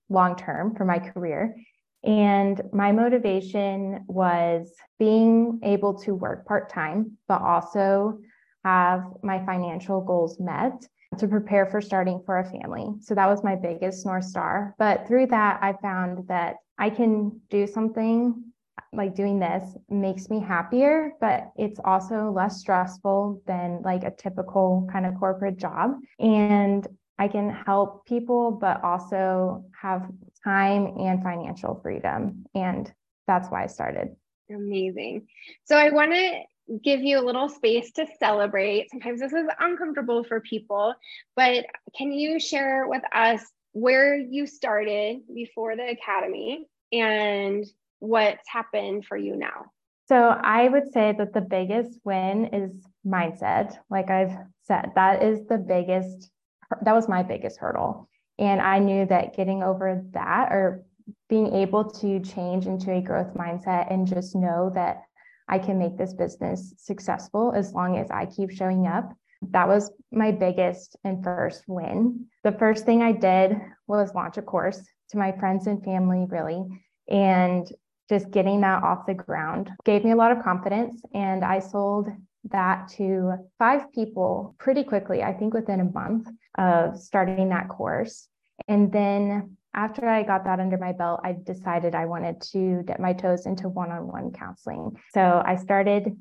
long 0.08 0.36
term 0.36 0.74
for 0.74 0.84
my 0.84 0.98
career. 0.98 1.54
And 2.04 2.60
my 2.72 2.92
motivation 2.92 4.04
was 4.06 4.72
being 4.98 5.60
able 5.62 5.94
to 6.00 6.14
work 6.14 6.46
part 6.46 6.70
time, 6.70 7.18
but 7.26 7.42
also 7.42 8.20
have 8.64 9.04
my 9.22 9.44
financial 9.44 10.00
goals 10.00 10.38
met 10.38 10.86
to 11.18 11.26
prepare 11.26 11.66
for 11.66 11.80
starting 11.80 12.22
for 12.24 12.38
a 12.38 12.44
family. 12.44 12.94
So 13.00 13.14
that 13.14 13.26
was 13.26 13.42
my 13.42 13.56
biggest 13.56 14.04
North 14.06 14.24
Star. 14.24 14.74
But 14.78 15.06
through 15.08 15.28
that, 15.28 15.58
I 15.62 15.72
found 15.80 16.28
that 16.28 16.56
I 16.78 16.90
can 16.90 17.40
do 17.50 17.66
something 17.66 18.44
like 18.92 19.14
doing 19.14 19.38
this 19.38 19.76
makes 19.88 20.30
me 20.30 20.40
happier, 20.40 21.12
but 21.20 21.50
it's 21.56 21.80
also 21.84 22.30
less 22.30 22.60
stressful 22.60 23.42
than 23.46 23.82
like 23.82 24.04
a 24.04 24.10
typical 24.10 24.88
kind 24.90 25.04
of 25.04 25.18
corporate 25.18 25.56
job. 25.56 25.96
And 26.18 26.86
I 27.18 27.28
can 27.28 27.50
help 27.50 28.06
people, 28.06 28.52
but 28.52 28.82
also 28.84 29.64
have 29.80 30.08
time 30.48 30.94
and 30.98 31.22
financial 31.22 31.78
freedom. 31.82 32.46
And 32.54 32.90
that's 33.26 33.48
why 33.48 33.64
I 33.64 33.66
started. 33.66 34.16
Amazing. 34.50 35.26
So 35.64 35.76
I 35.76 35.90
want 35.90 36.12
to 36.12 36.40
give 36.82 37.00
you 37.00 37.18
a 37.18 37.24
little 37.24 37.48
space 37.48 37.92
to 37.92 38.06
celebrate. 38.18 38.90
Sometimes 38.90 39.20
this 39.20 39.32
is 39.32 39.46
uncomfortable 39.60 40.24
for 40.24 40.40
people, 40.40 40.94
but 41.36 41.66
can 41.96 42.12
you 42.12 42.40
share 42.40 42.86
with 42.86 43.02
us 43.14 43.42
where 43.72 44.16
you 44.16 44.46
started 44.46 45.20
before 45.34 45.76
the 45.76 45.88
academy 45.90 46.66
and 46.92 47.66
what's 47.98 48.48
happened 48.48 49.04
for 49.04 49.16
you 49.16 49.36
now? 49.36 49.66
So, 50.06 50.16
I 50.16 50.68
would 50.68 50.90
say 50.94 51.14
that 51.18 51.34
the 51.34 51.42
biggest 51.42 51.98
win 52.02 52.46
is 52.46 52.70
mindset. 53.06 53.76
Like 53.90 54.08
I've 54.08 54.34
said, 54.62 54.92
that 54.94 55.22
is 55.22 55.46
the 55.46 55.58
biggest, 55.58 56.30
that 56.82 56.94
was 56.94 57.08
my 57.08 57.22
biggest 57.22 57.58
hurdle. 57.58 58.08
And 58.38 58.60
I 58.60 58.78
knew 58.78 59.06
that 59.06 59.36
getting 59.36 59.62
over 59.62 60.02
that 60.12 60.52
or 60.52 60.84
being 61.28 61.54
able 61.54 61.90
to 61.90 62.20
change 62.20 62.66
into 62.66 62.92
a 62.92 63.00
growth 63.00 63.34
mindset 63.34 63.92
and 63.92 64.06
just 64.06 64.36
know 64.36 64.70
that 64.74 65.02
I 65.48 65.58
can 65.58 65.78
make 65.78 65.96
this 65.96 66.14
business 66.14 66.74
successful 66.76 67.52
as 67.54 67.72
long 67.72 67.96
as 67.96 68.10
I 68.10 68.26
keep 68.26 68.50
showing 68.50 68.86
up. 68.86 69.12
That 69.50 69.68
was 69.68 69.90
my 70.12 70.30
biggest 70.32 70.96
and 71.04 71.22
first 71.24 71.64
win. 71.66 72.26
The 72.44 72.52
first 72.52 72.84
thing 72.84 73.02
I 73.02 73.12
did 73.12 73.56
was 73.86 74.14
launch 74.14 74.36
a 74.36 74.42
course 74.42 74.82
to 75.10 75.18
my 75.18 75.32
friends 75.32 75.66
and 75.66 75.82
family, 75.82 76.26
really. 76.28 76.64
And 77.08 77.70
just 78.08 78.30
getting 78.30 78.60
that 78.62 78.82
off 78.82 79.06
the 79.06 79.14
ground 79.14 79.70
gave 79.84 80.04
me 80.04 80.10
a 80.10 80.16
lot 80.16 80.32
of 80.32 80.42
confidence. 80.42 81.00
And 81.14 81.44
I 81.44 81.60
sold 81.60 82.08
that 82.50 82.88
to 82.96 83.34
five 83.58 83.92
people 83.92 84.54
pretty 84.58 84.84
quickly, 84.84 85.22
I 85.22 85.32
think 85.32 85.54
within 85.54 85.80
a 85.80 85.84
month 85.84 86.28
of 86.56 86.96
starting 86.98 87.48
that 87.50 87.68
course. 87.68 88.28
And 88.66 88.92
then 88.92 89.56
after 89.74 90.08
I 90.08 90.22
got 90.22 90.44
that 90.44 90.60
under 90.60 90.78
my 90.78 90.92
belt, 90.92 91.20
I 91.22 91.36
decided 91.44 91.94
I 91.94 92.06
wanted 92.06 92.40
to 92.52 92.82
dip 92.82 92.98
my 92.98 93.12
toes 93.12 93.46
into 93.46 93.68
one 93.68 93.90
on 93.92 94.08
one 94.08 94.32
counseling. 94.32 94.96
So 95.12 95.42
I 95.44 95.56
started 95.56 96.16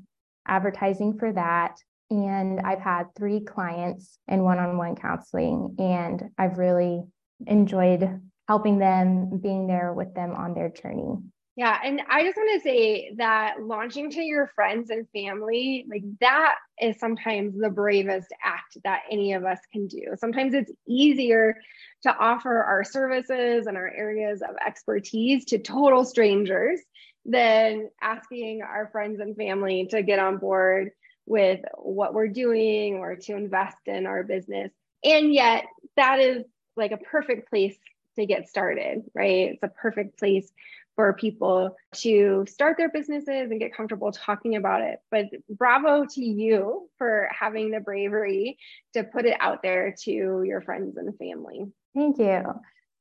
advertising 0.48 1.18
for 1.18 1.34
that. 1.34 1.78
and 2.10 2.62
I've 2.62 2.80
had 2.80 3.14
three 3.16 3.42
clients 3.42 4.20
in 4.28 4.44
one 4.44 4.60
on 4.60 4.78
one 4.78 4.96
counseling, 4.96 5.76
and 5.80 6.30
I've 6.38 6.58
really 6.58 7.04
enjoyed 7.46 8.22
helping 8.48 8.80
them, 8.80 9.40
being 9.40 9.68
there 9.68 9.94
with 9.94 10.14
them 10.14 10.32
on 10.34 10.54
their 10.54 10.70
journey. 10.70 11.18
Yeah. 11.58 11.76
And 11.84 12.04
I 12.08 12.24
just 12.24 12.38
want 12.38 12.52
to 12.54 12.62
say 12.62 13.14
that 13.18 13.56
launching 13.60 14.12
to 14.12 14.22
your 14.22 14.46
friends 14.46 14.92
and 14.92 15.08
family, 15.10 15.88
like 15.90 16.04
that 16.22 16.54
is 16.80 17.00
sometimes 17.00 17.60
the 17.60 17.72
bravest 17.72 18.28
act 18.44 18.78
that 18.84 19.02
any 19.12 19.34
of 19.34 19.44
us 19.44 19.58
can 19.74 19.88
do. 19.88 20.04
Sometimes 20.20 20.54
it's 20.54 20.72
easier 20.88 21.58
to 22.04 22.16
offer 22.16 22.64
our 22.64 22.84
services 22.84 23.66
and 23.66 23.76
our 23.76 23.90
areas 23.90 24.44
of 24.44 24.56
expertise 24.66 25.46
to 25.46 25.58
total 25.58 26.06
strangers 26.06 26.80
than 27.26 27.90
asking 28.04 28.62
our 28.62 28.90
friends 28.92 29.20
and 29.20 29.36
family 29.36 29.88
to 29.90 30.04
get 30.04 30.20
on 30.20 30.38
board 30.38 30.92
with 31.26 31.60
what 31.74 32.14
we're 32.14 32.28
doing 32.28 32.98
or 32.98 33.16
to 33.16 33.36
invest 33.36 33.78
in 33.88 34.06
our 34.06 34.22
business. 34.22 34.72
And 35.04 35.34
yet, 35.34 35.66
that 35.96 36.20
is 36.20 36.44
like 36.76 36.92
a 36.92 36.98
perfect 36.98 37.50
place 37.50 37.76
to 38.16 38.28
get 38.28 38.48
started, 38.48 39.04
right? 39.16 39.54
It's 39.54 39.64
a 39.64 39.68
perfect 39.68 40.20
place 40.20 40.52
for 40.98 41.14
people 41.14 41.78
to 41.94 42.44
start 42.50 42.76
their 42.76 42.90
businesses 42.90 43.52
and 43.52 43.60
get 43.60 43.74
comfortable 43.74 44.12
talking 44.12 44.56
about 44.56 44.82
it. 44.82 45.00
But 45.12 45.28
bravo 45.48 46.06
to 46.06 46.22
you 46.22 46.90
for 46.98 47.30
having 47.32 47.70
the 47.70 47.80
bravery 47.80 48.58
to 48.94 49.04
put 49.04 49.26
it 49.26 49.38
out 49.40 49.62
there 49.62 49.96
to 50.06 50.12
your 50.44 50.60
friends 50.62 50.98
and 50.98 51.16
family. 51.18 51.68
Thank 51.96 52.18
you. 52.18 52.42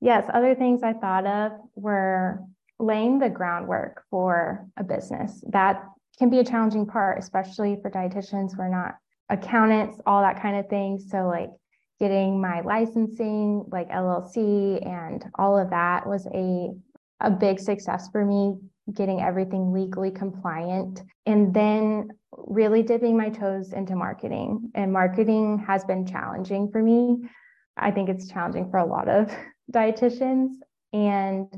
Yes, 0.02 0.26
other 0.32 0.54
things 0.54 0.82
I 0.82 0.92
thought 0.92 1.26
of 1.26 1.52
were 1.74 2.40
laying 2.78 3.18
the 3.18 3.30
groundwork 3.30 4.04
for 4.10 4.66
a 4.76 4.84
business. 4.84 5.42
That 5.48 5.82
can 6.18 6.28
be 6.28 6.38
a 6.40 6.44
challenging 6.44 6.86
part, 6.86 7.18
especially 7.18 7.78
for 7.80 7.90
dietitians. 7.90 8.58
We're 8.58 8.68
not 8.68 8.96
accountants, 9.30 9.98
all 10.06 10.20
that 10.20 10.42
kind 10.42 10.58
of 10.58 10.68
thing. 10.68 10.98
So, 10.98 11.28
like 11.28 11.50
getting 11.98 12.42
my 12.42 12.60
licensing, 12.60 13.64
like 13.72 13.88
LLC, 13.88 14.86
and 14.86 15.24
all 15.38 15.58
of 15.58 15.70
that 15.70 16.06
was 16.06 16.26
a 16.26 16.74
a 17.20 17.30
big 17.30 17.58
success 17.58 18.08
for 18.10 18.24
me 18.24 18.56
getting 18.92 19.20
everything 19.20 19.72
legally 19.72 20.10
compliant 20.10 21.02
and 21.24 21.52
then 21.52 22.08
really 22.32 22.82
dipping 22.82 23.16
my 23.16 23.28
toes 23.28 23.72
into 23.72 23.96
marketing. 23.96 24.70
And 24.74 24.92
marketing 24.92 25.64
has 25.66 25.84
been 25.84 26.06
challenging 26.06 26.70
for 26.70 26.82
me. 26.82 27.28
I 27.76 27.90
think 27.90 28.08
it's 28.08 28.28
challenging 28.28 28.70
for 28.70 28.78
a 28.78 28.86
lot 28.86 29.08
of 29.08 29.34
dietitians. 29.72 30.50
And 30.92 31.48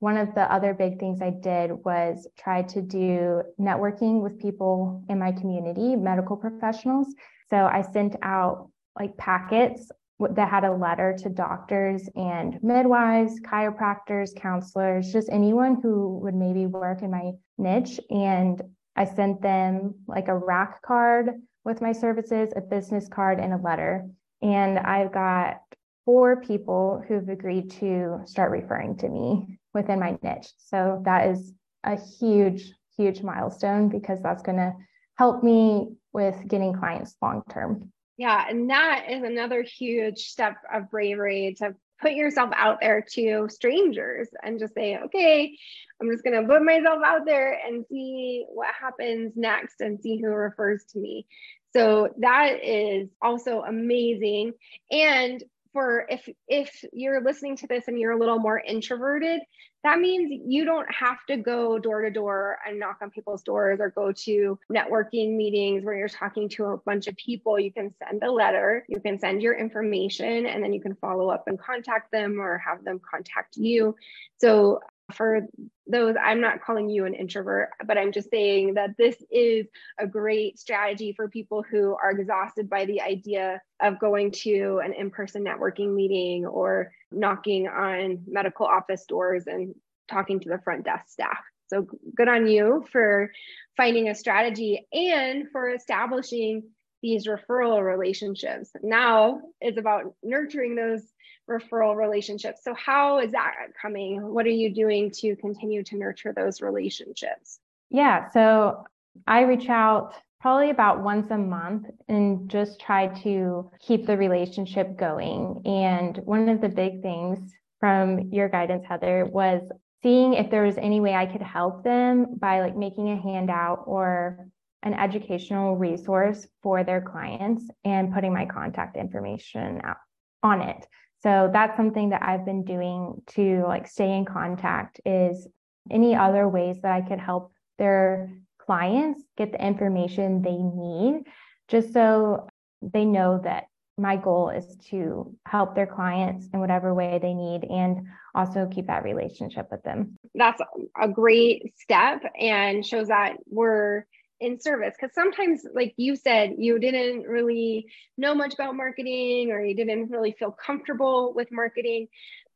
one 0.00 0.18
of 0.18 0.34
the 0.34 0.42
other 0.52 0.74
big 0.74 1.00
things 1.00 1.22
I 1.22 1.30
did 1.30 1.72
was 1.72 2.28
try 2.38 2.62
to 2.62 2.82
do 2.82 3.42
networking 3.58 4.22
with 4.22 4.38
people 4.38 5.02
in 5.08 5.18
my 5.18 5.32
community, 5.32 5.96
medical 5.96 6.36
professionals. 6.36 7.06
So 7.48 7.56
I 7.56 7.80
sent 7.80 8.16
out 8.22 8.68
like 8.98 9.16
packets 9.16 9.90
that 10.32 10.48
had 10.48 10.64
a 10.64 10.72
letter 10.72 11.16
to 11.18 11.28
doctors 11.28 12.08
and 12.16 12.58
midwives, 12.62 13.40
chiropractors, 13.40 14.34
counselors, 14.34 15.12
just 15.12 15.28
anyone 15.30 15.80
who 15.82 16.18
would 16.22 16.34
maybe 16.34 16.66
work 16.66 17.02
in 17.02 17.10
my 17.10 17.32
niche. 17.58 18.00
And 18.10 18.60
I 18.96 19.04
sent 19.04 19.42
them 19.42 19.94
like 20.06 20.28
a 20.28 20.36
rack 20.36 20.82
card 20.82 21.30
with 21.64 21.80
my 21.80 21.92
services, 21.92 22.52
a 22.56 22.60
business 22.60 23.08
card, 23.08 23.40
and 23.40 23.52
a 23.52 23.58
letter. 23.58 24.06
And 24.42 24.78
I've 24.78 25.12
got 25.12 25.60
four 26.04 26.40
people 26.40 27.02
who've 27.08 27.28
agreed 27.28 27.70
to 27.72 28.20
start 28.26 28.50
referring 28.50 28.96
to 28.98 29.08
me 29.08 29.58
within 29.72 29.98
my 29.98 30.18
niche. 30.22 30.52
So 30.58 31.02
that 31.04 31.28
is 31.28 31.52
a 31.82 31.96
huge, 31.96 32.72
huge 32.96 33.22
milestone 33.22 33.88
because 33.88 34.20
that's 34.22 34.42
going 34.42 34.58
to 34.58 34.74
help 35.16 35.42
me 35.42 35.88
with 36.12 36.36
getting 36.46 36.74
clients 36.74 37.16
long 37.22 37.42
term. 37.50 37.90
Yeah. 38.16 38.44
And 38.48 38.70
that 38.70 39.06
is 39.10 39.22
another 39.22 39.62
huge 39.62 40.18
step 40.28 40.56
of 40.72 40.90
bravery 40.90 41.56
to 41.58 41.74
put 42.00 42.12
yourself 42.12 42.50
out 42.54 42.78
there 42.80 43.04
to 43.14 43.48
strangers 43.48 44.28
and 44.42 44.58
just 44.58 44.74
say, 44.74 44.98
okay, 44.98 45.56
I'm 46.00 46.10
just 46.10 46.24
going 46.24 46.40
to 46.40 46.46
put 46.46 46.62
myself 46.62 47.00
out 47.04 47.24
there 47.24 47.58
and 47.66 47.84
see 47.88 48.44
what 48.48 48.68
happens 48.78 49.32
next 49.36 49.80
and 49.80 50.00
see 50.00 50.20
who 50.20 50.28
refers 50.28 50.84
to 50.92 50.98
me. 50.98 51.26
So 51.72 52.10
that 52.18 52.64
is 52.64 53.08
also 53.20 53.62
amazing. 53.62 54.52
And 54.90 55.42
for 55.72 56.06
if 56.08 56.28
if 56.46 56.84
you're 56.92 57.22
listening 57.22 57.56
to 57.56 57.66
this 57.66 57.88
and 57.88 57.98
you're 57.98 58.12
a 58.12 58.18
little 58.18 58.38
more 58.38 58.60
introverted 58.60 59.40
that 59.84 60.00
means 60.00 60.42
you 60.46 60.64
don't 60.64 60.90
have 60.92 61.18
to 61.28 61.36
go 61.36 61.78
door 61.78 62.02
to 62.02 62.10
door 62.10 62.58
and 62.66 62.78
knock 62.80 62.98
on 63.02 63.10
people's 63.10 63.42
doors 63.42 63.78
or 63.80 63.90
go 63.90 64.12
to 64.12 64.58
networking 64.72 65.36
meetings 65.36 65.84
where 65.84 65.96
you're 65.96 66.08
talking 66.08 66.48
to 66.50 66.64
a 66.66 66.78
bunch 66.78 67.06
of 67.06 67.16
people. 67.16 67.60
You 67.60 67.72
can 67.72 67.94
send 68.02 68.22
a 68.22 68.30
letter 68.30 68.84
you 68.88 69.00
can 69.00 69.18
send 69.18 69.42
your 69.42 69.54
information 69.54 70.46
and 70.46 70.62
then 70.62 70.72
you 70.72 70.80
can 70.80 70.94
follow 70.96 71.28
up 71.28 71.44
and 71.46 71.58
contact 71.58 72.10
them 72.12 72.40
or 72.40 72.58
have 72.58 72.84
them 72.84 73.00
contact 73.08 73.56
you. 73.56 73.94
So 74.38 74.80
for 75.12 75.42
those, 75.86 76.14
I'm 76.22 76.40
not 76.40 76.62
calling 76.62 76.88
you 76.88 77.04
an 77.04 77.14
introvert, 77.14 77.70
but 77.86 77.98
I'm 77.98 78.12
just 78.12 78.30
saying 78.30 78.74
that 78.74 78.96
this 78.96 79.16
is 79.30 79.66
a 79.98 80.06
great 80.06 80.58
strategy 80.58 81.12
for 81.12 81.28
people 81.28 81.62
who 81.62 81.94
are 82.02 82.10
exhausted 82.10 82.70
by 82.70 82.86
the 82.86 83.02
idea 83.02 83.60
of 83.82 84.00
going 84.00 84.30
to 84.30 84.80
an 84.82 84.94
in 84.94 85.10
person 85.10 85.44
networking 85.44 85.94
meeting 85.94 86.46
or 86.46 86.90
knocking 87.12 87.68
on 87.68 88.22
medical 88.26 88.66
office 88.66 89.04
doors 89.04 89.46
and 89.46 89.74
talking 90.10 90.40
to 90.40 90.48
the 90.48 90.60
front 90.64 90.84
desk 90.84 91.08
staff. 91.08 91.38
So 91.66 91.86
good 92.16 92.28
on 92.28 92.46
you 92.46 92.86
for 92.90 93.30
finding 93.76 94.08
a 94.08 94.14
strategy 94.14 94.86
and 94.92 95.50
for 95.50 95.68
establishing 95.68 96.64
these 97.02 97.26
referral 97.26 97.84
relationships. 97.84 98.70
Now 98.82 99.42
it's 99.60 99.78
about 99.78 100.14
nurturing 100.22 100.74
those 100.74 101.02
referral 101.48 101.96
relationships. 101.96 102.62
So, 102.64 102.74
how 102.74 103.18
is 103.18 103.32
that 103.32 103.54
coming? 103.80 104.22
What 104.22 104.46
are 104.46 104.50
you 104.50 104.72
doing 104.72 105.10
to 105.12 105.36
continue 105.36 105.82
to 105.84 105.96
nurture 105.96 106.32
those 106.32 106.60
relationships? 106.60 107.60
Yeah, 107.90 108.30
so 108.30 108.84
I 109.26 109.42
reach 109.42 109.68
out 109.68 110.14
probably 110.40 110.70
about 110.70 111.02
once 111.02 111.30
a 111.30 111.38
month 111.38 111.86
and 112.08 112.50
just 112.50 112.80
try 112.80 113.08
to 113.22 113.70
keep 113.80 114.06
the 114.06 114.16
relationship 114.16 114.96
going. 114.96 115.62
And 115.64 116.18
one 116.18 116.48
of 116.48 116.60
the 116.60 116.68
big 116.68 117.02
things 117.02 117.52
from 117.80 118.32
your 118.32 118.48
guidance, 118.48 118.84
Heather, 118.86 119.24
was 119.26 119.62
seeing 120.02 120.34
if 120.34 120.50
there 120.50 120.64
was 120.64 120.76
any 120.76 121.00
way 121.00 121.14
I 121.14 121.24
could 121.24 121.40
help 121.40 121.82
them 121.82 122.36
by 122.36 122.60
like 122.60 122.76
making 122.76 123.10
a 123.10 123.20
handout 123.20 123.84
or 123.86 124.48
an 124.82 124.92
educational 124.92 125.76
resource 125.76 126.46
for 126.62 126.84
their 126.84 127.00
clients 127.00 127.64
and 127.84 128.12
putting 128.12 128.32
my 128.32 128.44
contact 128.44 128.96
information 128.96 129.80
out 129.82 129.96
on 130.42 130.60
it. 130.60 130.86
So 131.24 131.48
that's 131.50 131.74
something 131.76 132.10
that 132.10 132.22
I've 132.22 132.44
been 132.44 132.64
doing 132.64 133.22
to 133.28 133.64
like 133.66 133.88
stay 133.88 134.14
in 134.14 134.26
contact 134.26 135.00
is 135.06 135.48
any 135.90 136.14
other 136.14 136.46
ways 136.46 136.82
that 136.82 136.92
I 136.92 137.00
could 137.00 137.18
help 137.18 137.50
their 137.78 138.30
clients 138.58 139.22
get 139.36 139.50
the 139.50 139.66
information 139.66 140.42
they 140.42 140.56
need 140.56 141.24
just 141.68 141.94
so 141.94 142.46
they 142.82 143.06
know 143.06 143.40
that 143.42 143.64
my 143.96 144.16
goal 144.16 144.50
is 144.50 144.76
to 144.90 145.34
help 145.46 145.74
their 145.74 145.86
clients 145.86 146.48
in 146.52 146.60
whatever 146.60 146.92
way 146.92 147.18
they 147.22 147.32
need 147.32 147.64
and 147.64 148.06
also 148.34 148.68
keep 148.70 148.88
that 148.88 149.02
relationship 149.02 149.68
with 149.70 149.82
them. 149.82 150.18
That's 150.34 150.60
a 151.00 151.08
great 151.08 151.72
step 151.78 152.20
and 152.38 152.84
shows 152.84 153.08
that 153.08 153.36
we're 153.48 154.04
in 154.40 154.60
service 154.60 154.94
because 154.98 155.14
sometimes 155.14 155.64
like 155.74 155.94
you 155.96 156.16
said 156.16 156.54
you 156.58 156.78
didn't 156.78 157.22
really 157.22 157.86
know 158.18 158.34
much 158.34 158.54
about 158.54 158.74
marketing 158.74 159.50
or 159.50 159.62
you 159.62 159.74
didn't 159.74 160.10
really 160.10 160.32
feel 160.38 160.50
comfortable 160.50 161.32
with 161.34 161.50
marketing. 161.52 162.08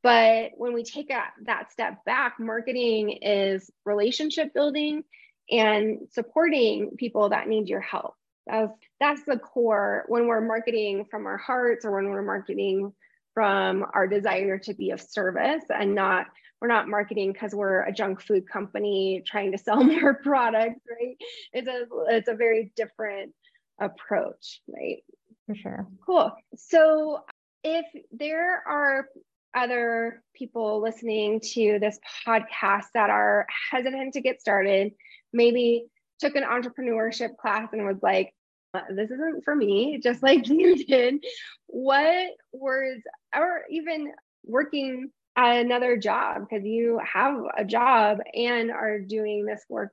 But 0.02 0.52
when 0.56 0.74
we 0.74 0.84
take 0.84 1.10
a, 1.10 1.24
that 1.46 1.72
step 1.72 2.04
back 2.04 2.36
marketing 2.38 3.18
is 3.22 3.70
relationship 3.84 4.54
building 4.54 5.02
and 5.50 6.08
supporting 6.12 6.96
people 6.96 7.30
that 7.30 7.48
need 7.48 7.68
your 7.68 7.80
help. 7.80 8.14
That's 8.46 8.72
that's 9.00 9.22
the 9.24 9.38
core 9.38 10.04
when 10.08 10.26
we're 10.26 10.40
marketing 10.40 11.06
from 11.10 11.26
our 11.26 11.36
hearts 11.36 11.84
or 11.84 11.92
when 11.92 12.10
we're 12.10 12.22
marketing 12.22 12.92
from 13.34 13.84
our 13.92 14.06
desire 14.06 14.58
to 14.58 14.74
be 14.74 14.90
of 14.90 15.00
service 15.00 15.64
and 15.68 15.94
not 15.94 16.26
we're 16.60 16.68
not 16.68 16.88
marketing 16.88 17.32
because 17.32 17.54
we're 17.54 17.82
a 17.82 17.92
junk 17.92 18.20
food 18.20 18.48
company 18.48 19.22
trying 19.26 19.52
to 19.52 19.58
sell 19.58 19.82
more 19.84 20.14
products, 20.14 20.80
right? 20.90 21.16
It's 21.52 21.68
a 21.68 21.86
it's 22.08 22.28
a 22.28 22.34
very 22.34 22.72
different 22.76 23.32
approach, 23.80 24.60
right? 24.68 25.02
For 25.46 25.54
sure. 25.54 25.86
Cool. 26.04 26.32
So 26.56 27.24
if 27.64 27.86
there 28.12 28.62
are 28.66 29.08
other 29.54 30.22
people 30.34 30.80
listening 30.82 31.40
to 31.40 31.78
this 31.80 31.98
podcast 32.26 32.86
that 32.94 33.10
are 33.10 33.46
hesitant 33.70 34.14
to 34.14 34.20
get 34.20 34.40
started, 34.40 34.92
maybe 35.32 35.86
took 36.20 36.36
an 36.36 36.44
entrepreneurship 36.44 37.36
class 37.36 37.68
and 37.72 37.86
was 37.86 38.02
like, 38.02 38.34
uh, 38.74 38.80
this 38.90 39.10
isn't 39.10 39.44
for 39.44 39.54
me, 39.54 39.98
just 40.02 40.22
like 40.22 40.46
you 40.48 40.84
did. 40.84 41.24
What 41.66 42.28
words, 42.52 43.02
or 43.34 43.62
even 43.70 44.12
working 44.44 45.10
another 45.46 45.96
job 45.96 46.46
because 46.48 46.64
you 46.64 47.00
have 47.12 47.36
a 47.56 47.64
job 47.64 48.18
and 48.34 48.70
are 48.70 49.00
doing 49.00 49.44
this 49.44 49.64
work 49.68 49.92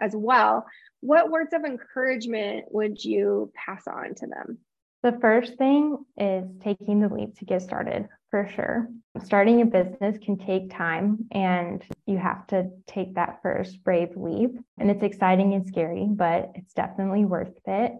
as 0.00 0.12
well. 0.14 0.66
what 1.00 1.30
words 1.30 1.52
of 1.52 1.64
encouragement 1.64 2.64
would 2.70 3.02
you 3.02 3.52
pass 3.54 3.86
on 3.86 4.14
to 4.14 4.26
them? 4.26 4.58
The 5.02 5.18
first 5.20 5.56
thing 5.56 5.98
is 6.16 6.48
taking 6.62 7.00
the 7.00 7.08
leap 7.08 7.38
to 7.38 7.44
get 7.44 7.62
started 7.62 8.08
for 8.30 8.48
sure. 8.48 8.88
Starting 9.22 9.60
a 9.60 9.66
business 9.66 10.18
can 10.24 10.36
take 10.36 10.74
time 10.74 11.26
and 11.30 11.84
you 12.06 12.18
have 12.18 12.46
to 12.48 12.70
take 12.86 13.14
that 13.14 13.40
first 13.42 13.84
brave 13.84 14.16
leap. 14.16 14.50
And 14.78 14.90
it's 14.90 15.04
exciting 15.04 15.54
and 15.54 15.66
scary, 15.66 16.06
but 16.10 16.50
it's 16.54 16.74
definitely 16.74 17.24
worth 17.24 17.54
it. 17.66 17.92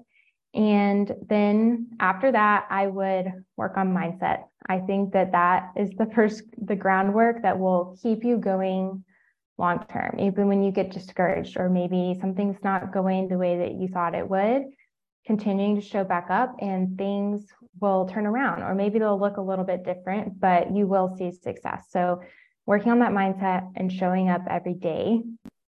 And 0.56 1.12
then 1.28 1.88
after 2.00 2.32
that, 2.32 2.66
I 2.70 2.86
would 2.86 3.26
work 3.58 3.76
on 3.76 3.94
mindset. 3.94 4.44
I 4.66 4.78
think 4.78 5.12
that 5.12 5.32
that 5.32 5.72
is 5.76 5.90
the 5.98 6.06
first, 6.06 6.44
the 6.56 6.74
groundwork 6.74 7.42
that 7.42 7.58
will 7.58 7.98
keep 8.02 8.24
you 8.24 8.38
going 8.38 9.04
long 9.58 9.84
term, 9.90 10.18
even 10.18 10.48
when 10.48 10.62
you 10.62 10.72
get 10.72 10.90
discouraged 10.90 11.58
or 11.58 11.68
maybe 11.68 12.18
something's 12.20 12.62
not 12.64 12.92
going 12.92 13.28
the 13.28 13.36
way 13.36 13.58
that 13.58 13.74
you 13.74 13.88
thought 13.88 14.14
it 14.14 14.28
would. 14.28 14.62
Continuing 15.26 15.74
to 15.74 15.82
show 15.82 16.04
back 16.04 16.28
up 16.30 16.56
and 16.60 16.96
things 16.96 17.46
will 17.80 18.06
turn 18.06 18.26
around, 18.26 18.62
or 18.62 18.74
maybe 18.74 18.98
they'll 18.98 19.20
look 19.20 19.36
a 19.36 19.42
little 19.42 19.64
bit 19.64 19.84
different, 19.84 20.40
but 20.40 20.74
you 20.74 20.86
will 20.86 21.14
see 21.18 21.32
success. 21.32 21.86
So, 21.90 22.22
working 22.64 22.92
on 22.92 23.00
that 23.00 23.12
mindset 23.12 23.70
and 23.76 23.92
showing 23.92 24.30
up 24.30 24.42
every 24.48 24.74
day 24.74 25.20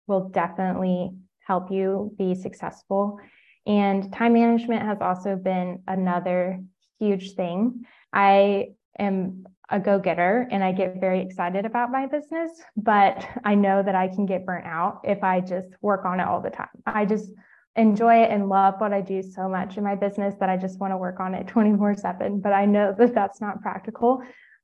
will 0.05 0.29
definitely 0.29 1.11
help 1.45 1.71
you 1.71 2.13
be 2.17 2.35
successful. 2.35 3.19
And 3.67 4.11
time 4.13 4.33
management 4.33 4.83
has 4.83 4.99
also 5.01 5.35
been 5.35 5.83
another 5.87 6.63
huge 6.99 7.33
thing. 7.33 7.85
I 8.13 8.69
am 8.97 9.45
a 9.69 9.79
go 9.79 9.99
getter 9.99 10.47
and 10.49 10.63
I 10.63 10.71
get 10.71 11.01
very 11.01 11.19
excited 11.19 11.65
about 11.65 11.91
my 11.91 12.07
business, 12.07 12.49
but 12.77 13.27
I 13.43 13.55
know 13.55 13.83
that 13.83 13.95
I 13.95 14.07
can 14.07 14.25
get 14.25 14.45
burnt 14.45 14.65
out 14.65 15.01
if 15.03 15.21
I 15.23 15.41
just 15.41 15.67
work 15.81 16.05
on 16.05 16.21
it 16.21 16.27
all 16.27 16.41
the 16.41 16.49
time. 16.49 16.69
I 16.85 17.03
just 17.05 17.29
enjoy 17.75 18.23
it 18.23 18.31
and 18.31 18.47
love 18.47 18.75
what 18.77 18.93
I 18.93 19.01
do 19.01 19.21
so 19.21 19.49
much 19.49 19.77
in 19.77 19.83
my 19.83 19.95
business 19.95 20.33
that 20.39 20.49
I 20.49 20.55
just 20.55 20.79
want 20.79 20.93
to 20.93 20.97
work 20.97 21.19
on 21.19 21.35
it 21.35 21.47
24 21.49 21.95
7. 21.95 22.39
But 22.39 22.53
I 22.53 22.65
know 22.65 22.95
that 22.97 23.13
that's 23.13 23.41
not 23.41 23.61
practical. 23.61 24.21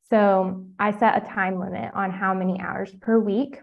So 0.10 0.66
I 0.80 0.98
set 0.98 1.22
a 1.22 1.28
time 1.28 1.60
limit 1.60 1.92
on 1.94 2.12
how 2.12 2.34
many 2.34 2.60
hours 2.62 2.94
per 3.02 3.20
week 3.20 3.60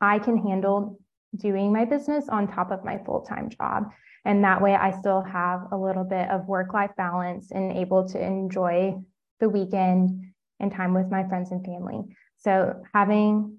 I 0.00 0.18
can 0.18 0.36
handle 0.36 0.98
doing 1.36 1.72
my 1.72 1.86
business 1.86 2.28
on 2.28 2.46
top 2.46 2.70
of 2.70 2.84
my 2.84 2.98
full 3.06 3.22
time 3.22 3.48
job. 3.48 3.84
And 4.24 4.44
that 4.44 4.62
way 4.62 4.74
I 4.74 4.92
still 4.98 5.22
have 5.22 5.68
a 5.72 5.76
little 5.76 6.04
bit 6.04 6.30
of 6.30 6.46
work 6.46 6.72
life 6.72 6.92
balance 6.96 7.50
and 7.50 7.72
able 7.72 8.08
to 8.08 8.24
enjoy 8.24 8.94
the 9.40 9.48
weekend 9.48 10.32
and 10.60 10.70
time 10.70 10.94
with 10.94 11.10
my 11.10 11.26
friends 11.28 11.50
and 11.50 11.64
family. 11.64 12.16
So 12.38 12.82
having 12.94 13.58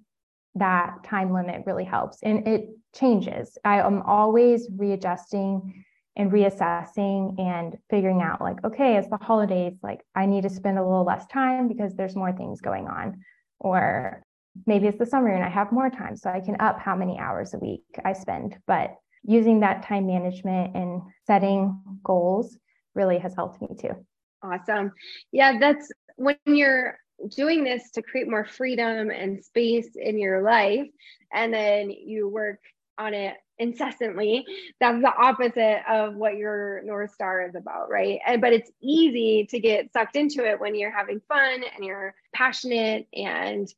that 0.55 1.03
time 1.03 1.33
limit 1.33 1.63
really 1.65 1.83
helps. 1.83 2.19
And 2.23 2.47
it 2.47 2.69
changes. 2.95 3.57
I 3.65 3.81
am 3.81 4.01
always 4.03 4.69
readjusting 4.75 5.83
and 6.15 6.31
reassessing 6.31 7.39
and 7.39 7.77
figuring 7.89 8.21
out 8.21 8.39
like, 8.39 8.63
okay, 8.63 8.97
it's 8.97 9.09
the 9.09 9.17
holidays, 9.17 9.79
like 9.81 10.01
I 10.15 10.27
need 10.27 10.43
to 10.43 10.49
spend 10.49 10.77
a 10.77 10.83
little 10.83 11.03
less 11.03 11.25
time 11.27 11.67
because 11.67 11.95
there's 11.95 12.15
more 12.15 12.31
things 12.31 12.61
going 12.61 12.87
on. 12.87 13.21
Or 13.59 14.23
maybe 14.67 14.87
it's 14.87 14.99
the 14.99 15.05
summer 15.05 15.29
and 15.29 15.43
I 15.43 15.49
have 15.49 15.71
more 15.71 15.89
time, 15.89 16.15
so 16.15 16.29
I 16.29 16.39
can 16.39 16.57
up 16.59 16.79
how 16.79 16.95
many 16.95 17.17
hours 17.17 17.53
a 17.53 17.59
week 17.59 17.83
I 18.05 18.13
spend. 18.13 18.57
But 18.67 18.95
using 19.23 19.59
that 19.61 19.83
time 19.83 20.07
management 20.07 20.75
and 20.75 21.01
setting 21.25 21.79
goals 22.03 22.57
really 22.95 23.17
has 23.17 23.33
helped 23.35 23.61
me 23.61 23.69
too. 23.79 23.95
Awesome. 24.41 24.91
Yeah, 25.31 25.57
that's 25.59 25.91
when 26.15 26.37
you're 26.45 26.97
doing 27.35 27.63
this 27.63 27.91
to 27.91 28.01
create 28.01 28.29
more 28.29 28.45
freedom 28.45 29.09
and 29.09 29.43
space 29.43 29.95
in 29.95 30.17
your 30.17 30.41
life, 30.41 30.87
and 31.31 31.53
then 31.53 31.89
you 31.89 32.27
work 32.27 32.59
on 32.97 33.13
it 33.13 33.35
incessantly 33.59 34.45
that's 34.79 35.01
the 35.01 35.13
opposite 35.15 35.81
of 35.87 36.15
what 36.15 36.37
your 36.37 36.81
north 36.83 37.13
star 37.13 37.45
is 37.47 37.53
about 37.53 37.89
right 37.89 38.19
and 38.25 38.41
but 38.41 38.51
it's 38.51 38.71
easy 38.81 39.45
to 39.45 39.59
get 39.59 39.91
sucked 39.93 40.15
into 40.15 40.43
it 40.43 40.59
when 40.59 40.73
you're 40.73 40.91
having 40.91 41.21
fun 41.27 41.63
and 41.75 41.85
you're 41.85 42.15
passionate 42.33 43.07
and 43.13 43.71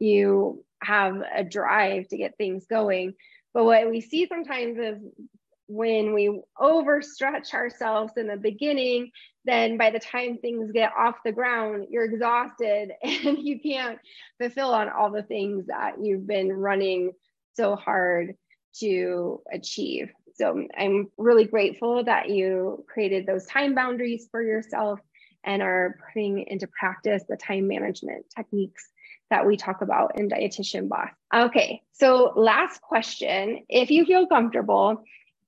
you 0.00 0.64
have 0.82 1.22
a 1.32 1.44
drive 1.44 2.08
to 2.08 2.16
get 2.16 2.36
things 2.38 2.66
going 2.66 3.14
but 3.54 3.64
what 3.64 3.90
we 3.90 4.00
see 4.00 4.26
sometimes 4.26 4.78
is 4.78 4.98
when 5.66 6.12
we 6.14 6.40
overstretch 6.58 7.54
ourselves 7.54 8.12
in 8.16 8.26
the 8.26 8.36
beginning 8.36 9.10
then 9.44 9.76
by 9.78 9.90
the 9.90 10.00
time 10.00 10.36
things 10.36 10.72
get 10.72 10.90
off 10.98 11.14
the 11.24 11.32
ground 11.32 11.86
you're 11.90 12.04
exhausted 12.04 12.90
and 13.02 13.38
you 13.38 13.60
can't 13.60 13.98
fulfill 14.40 14.74
on 14.74 14.88
all 14.88 15.10
the 15.10 15.22
things 15.22 15.66
that 15.66 15.94
you've 16.02 16.26
been 16.26 16.52
running 16.52 17.12
so 17.54 17.76
hard 17.76 18.34
to 18.78 19.42
achieve. 19.52 20.10
So 20.34 20.66
I'm 20.78 21.08
really 21.18 21.44
grateful 21.44 22.04
that 22.04 22.30
you 22.30 22.84
created 22.88 23.26
those 23.26 23.46
time 23.46 23.74
boundaries 23.74 24.28
for 24.30 24.42
yourself 24.42 25.00
and 25.44 25.62
are 25.62 25.98
putting 26.12 26.46
into 26.46 26.68
practice 26.68 27.22
the 27.28 27.36
time 27.36 27.66
management 27.66 28.26
techniques 28.34 28.89
that 29.30 29.46
we 29.46 29.56
talk 29.56 29.80
about 29.80 30.18
in 30.18 30.28
Dietitian 30.28 30.88
Boss. 30.88 31.08
Okay, 31.34 31.82
so 31.92 32.32
last 32.36 32.82
question. 32.82 33.64
If 33.68 33.90
you 33.90 34.04
feel 34.04 34.26
comfortable, 34.26 35.04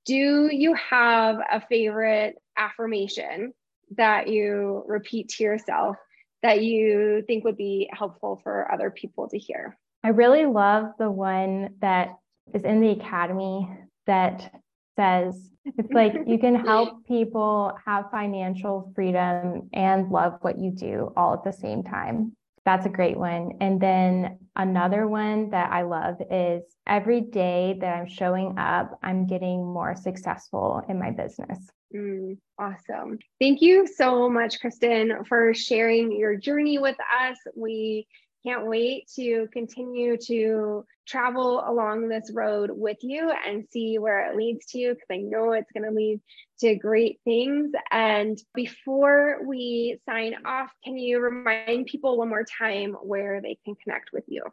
do 0.07 0.49
you 0.53 0.75
have 0.75 1.37
a 1.51 1.61
favorite 1.61 2.37
affirmation 2.57 3.53
that 3.97 4.29
you 4.29 4.85
repeat 4.87 5.29
to 5.31 5.45
yourself 5.45 5.97
that 6.43 6.63
you 6.63 7.23
think 7.27 7.45
would 7.45 7.57
be 7.57 7.91
helpful 7.93 8.41
for 8.43 8.71
other 8.73 8.91
people 8.91 9.29
to 9.29 9.39
hear? 9.39 9.77
I 10.05 10.09
really 10.09 10.47
love 10.47 10.93
the 10.99 11.11
one 11.11 11.75
that 11.81 12.17
is 12.53 12.65
in 12.65 12.81
the 12.81 12.91
academy 12.91 13.69
that 14.07 14.53
says 14.97 15.51
it's 15.65 15.93
like 15.93 16.15
you 16.27 16.39
can 16.39 16.55
help 16.67 17.07
people 17.07 17.77
have 17.87 18.11
financial 18.11 18.91
freedom 18.95 19.69
and 19.73 20.11
love 20.11 20.39
what 20.41 20.59
you 20.59 20.71
do 20.71 21.13
all 21.17 21.35
at 21.35 21.45
the 21.45 21.53
same 21.53 21.83
time. 21.83 22.33
That's 22.65 22.87
a 22.87 22.91
great 22.91 23.17
one. 23.17 23.53
And 23.61 23.81
then 23.81 24.39
another 24.55 25.07
one 25.09 25.51
that 25.51 25.73
I 25.73 25.83
love 25.83 26.17
is 26.31 26.63
every 26.87 27.21
day 27.21 27.77
that 27.81 27.97
I'm 27.97 28.07
showing 28.07 28.59
up, 28.59 28.99
I'm 29.03 29.27
getting 29.27 29.65
more 29.65 29.97
successful 29.97 30.83
in 30.89 30.99
my 30.99 31.11
business. 31.11 31.59
Mm, 31.95 32.39
awesome. 32.59 33.19
Thank 33.41 33.61
you 33.61 33.87
so 33.87 34.29
much, 34.29 34.61
Kristen, 34.61 35.25
for 35.29 35.53
sharing 35.53 36.13
your 36.13 36.37
journey 36.37 36.79
with 36.79 36.97
us. 37.21 37.37
We 37.57 38.07
can't 38.45 38.67
wait 38.67 39.09
to 39.17 39.49
continue 39.53 40.17
to 40.17 40.85
travel 41.07 41.63
along 41.67 42.09
this 42.09 42.31
road 42.33 42.71
with 42.73 42.99
you 43.03 43.33
and 43.47 43.67
see 43.71 43.99
where 43.99 44.31
it 44.31 44.37
leads 44.37 44.67
to 44.67 44.79
you 44.79 44.95
because 44.95 45.07
I 45.11 45.19
know 45.19 45.53
it's 45.53 45.71
going 45.73 45.85
to 45.85 45.95
lead 45.95 46.21
to 46.63 46.75
great 46.77 47.21
things. 47.25 47.73
And 47.91 48.39
before 48.55 49.41
we 49.45 49.99
sign 50.09 50.37
off, 50.47 50.71
can 50.85 50.97
you 50.97 51.19
remind 51.21 51.87
people 51.87 52.17
one 52.17 52.29
more 52.29 52.45
time 52.45 52.93
where 53.03 53.41
they 53.41 53.59
can 53.65 53.75
connect 53.83 54.13
with 54.13 54.23
you? 54.29 54.45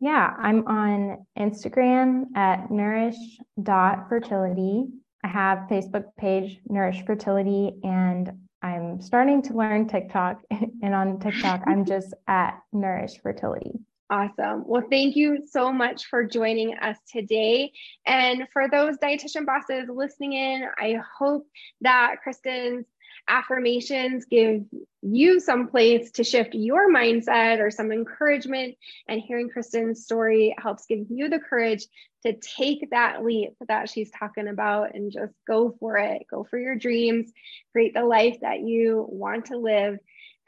Yeah, 0.00 0.32
I'm 0.38 0.66
on 0.66 1.26
Instagram 1.38 2.34
at 2.36 2.70
nourish.fertility. 2.70 4.86
I 5.24 5.28
have 5.28 5.66
Facebook 5.68 6.04
page 6.16 6.60
Nourish 6.68 7.04
Fertility 7.04 7.80
and 7.82 8.30
I'm 8.62 9.00
starting 9.00 9.42
to 9.42 9.54
learn 9.54 9.88
TikTok 9.88 10.40
and 10.50 10.94
on 10.94 11.18
TikTok 11.18 11.62
I'm 11.66 11.84
just 11.84 12.14
at 12.26 12.60
Nourish 12.72 13.20
Fertility. 13.22 13.80
Awesome. 14.10 14.64
Well, 14.66 14.84
thank 14.90 15.16
you 15.16 15.46
so 15.50 15.70
much 15.70 16.06
for 16.06 16.24
joining 16.24 16.74
us 16.78 16.96
today. 17.12 17.72
And 18.06 18.48
for 18.54 18.66
those 18.68 18.96
dietitian 18.96 19.44
bosses 19.44 19.86
listening 19.92 20.32
in, 20.32 20.64
I 20.78 20.98
hope 21.18 21.46
that 21.82 22.16
Kristen's 22.22 22.86
affirmations 23.28 24.24
give 24.24 24.64
you 25.02 25.40
some 25.40 25.68
place 25.68 26.10
to 26.12 26.24
shift 26.24 26.54
your 26.54 26.90
mindset 26.90 27.60
or 27.60 27.70
some 27.70 27.92
encouragement. 27.92 28.76
And 29.08 29.20
hearing 29.20 29.50
Kristen's 29.50 30.04
story 30.04 30.54
helps 30.58 30.86
give 30.86 31.06
you 31.10 31.28
the 31.28 31.38
courage 31.38 31.84
to 32.24 32.32
take 32.32 32.88
that 32.90 33.22
leap 33.22 33.50
that 33.68 33.90
she's 33.90 34.10
talking 34.10 34.48
about 34.48 34.94
and 34.94 35.12
just 35.12 35.34
go 35.46 35.76
for 35.78 35.98
it. 35.98 36.22
Go 36.30 36.44
for 36.44 36.58
your 36.58 36.76
dreams, 36.76 37.30
create 37.72 37.92
the 37.92 38.04
life 38.04 38.38
that 38.40 38.60
you 38.60 39.06
want 39.06 39.46
to 39.46 39.58
live. 39.58 39.98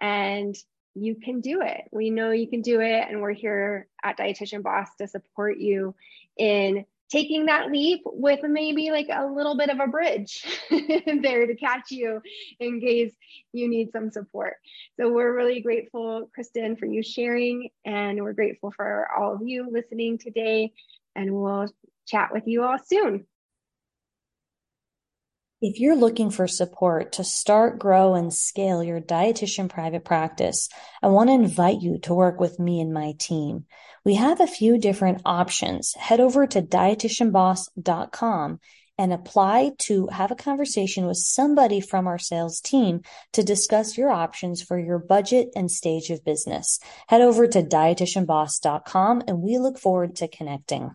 And 0.01 0.57
you 0.95 1.15
can 1.15 1.41
do 1.41 1.61
it. 1.63 1.83
We 1.93 2.11
know 2.11 2.31
you 2.31 2.49
can 2.49 2.63
do 2.63 2.81
it. 2.81 3.07
And 3.09 3.21
we're 3.21 3.33
here 3.33 3.87
at 4.03 4.19
Dietitian 4.19 4.63
Boss 4.63 4.89
to 4.99 5.07
support 5.07 5.59
you 5.59 5.95
in 6.37 6.85
taking 7.11 7.47
that 7.47 7.71
leap 7.71 8.03
with 8.05 8.41
maybe 8.45 8.91
like 8.91 9.09
a 9.13 9.27
little 9.27 9.57
bit 9.57 9.69
of 9.69 9.81
a 9.81 9.89
bridge 9.89 10.45
there 10.71 11.47
to 11.47 11.57
catch 11.57 11.91
you 11.91 12.23
in 12.61 12.81
case 12.81 13.13
you 13.53 13.69
need 13.69 13.91
some 13.93 14.11
support. 14.11 14.55
So 14.99 15.13
we're 15.13 15.35
really 15.35 15.61
grateful, 15.61 16.31
Kristen, 16.33 16.77
for 16.77 16.87
you 16.87 17.03
sharing. 17.03 17.71
And 17.85 18.23
we're 18.23 18.33
grateful 18.33 18.73
for 18.75 19.09
all 19.17 19.35
of 19.35 19.43
you 19.43 19.69
listening 19.71 20.19
today. 20.19 20.73
And 21.17 21.35
we'll 21.35 21.67
chat 22.07 22.31
with 22.33 22.47
you 22.47 22.63
all 22.63 22.79
soon. 22.79 23.27
If 25.63 25.79
you're 25.79 25.97
looking 25.97 26.31
for 26.31 26.49
support 26.49 27.13
to 27.13 27.25
start, 27.25 27.79
grow, 27.79 28.15
and 28.15 28.33
scale 28.33 28.83
your 28.83 28.99
dietitian 28.99 29.69
private 29.69 30.07
practice, 30.07 30.71
I 31.03 31.09
want 31.09 31.29
to 31.29 31.35
invite 31.35 31.83
you 31.83 31.99
to 31.99 32.15
work 32.15 32.41
with 32.41 32.59
me 32.59 32.81
and 32.81 32.95
my 32.95 33.13
team. 33.19 33.67
We 34.03 34.15
have 34.15 34.41
a 34.41 34.47
few 34.47 34.79
different 34.79 35.21
options. 35.27 35.93
Head 35.97 36.19
over 36.19 36.47
to 36.47 36.63
dietitianboss.com 36.63 38.61
and 38.97 39.13
apply 39.13 39.73
to 39.81 40.07
have 40.07 40.31
a 40.31 40.35
conversation 40.35 41.07
with 41.07 41.19
somebody 41.19 41.83
from 41.83 42.07
our 42.07 42.19
sales 42.19 42.63
team 42.63 43.03
to 43.35 43.43
discuss 43.43 43.99
your 43.99 44.09
options 44.09 44.63
for 44.63 44.79
your 44.79 44.99
budget 44.99 45.51
and 45.55 45.71
stage 45.71 46.09
of 46.09 46.25
business. 46.25 46.81
Head 47.09 47.21
over 47.21 47.47
to 47.47 47.63
dietitianboss.com 47.63 49.25
and 49.29 49.43
we 49.43 49.59
look 49.59 49.79
forward 49.79 50.17
to 50.17 50.29
connecting. 50.29 50.93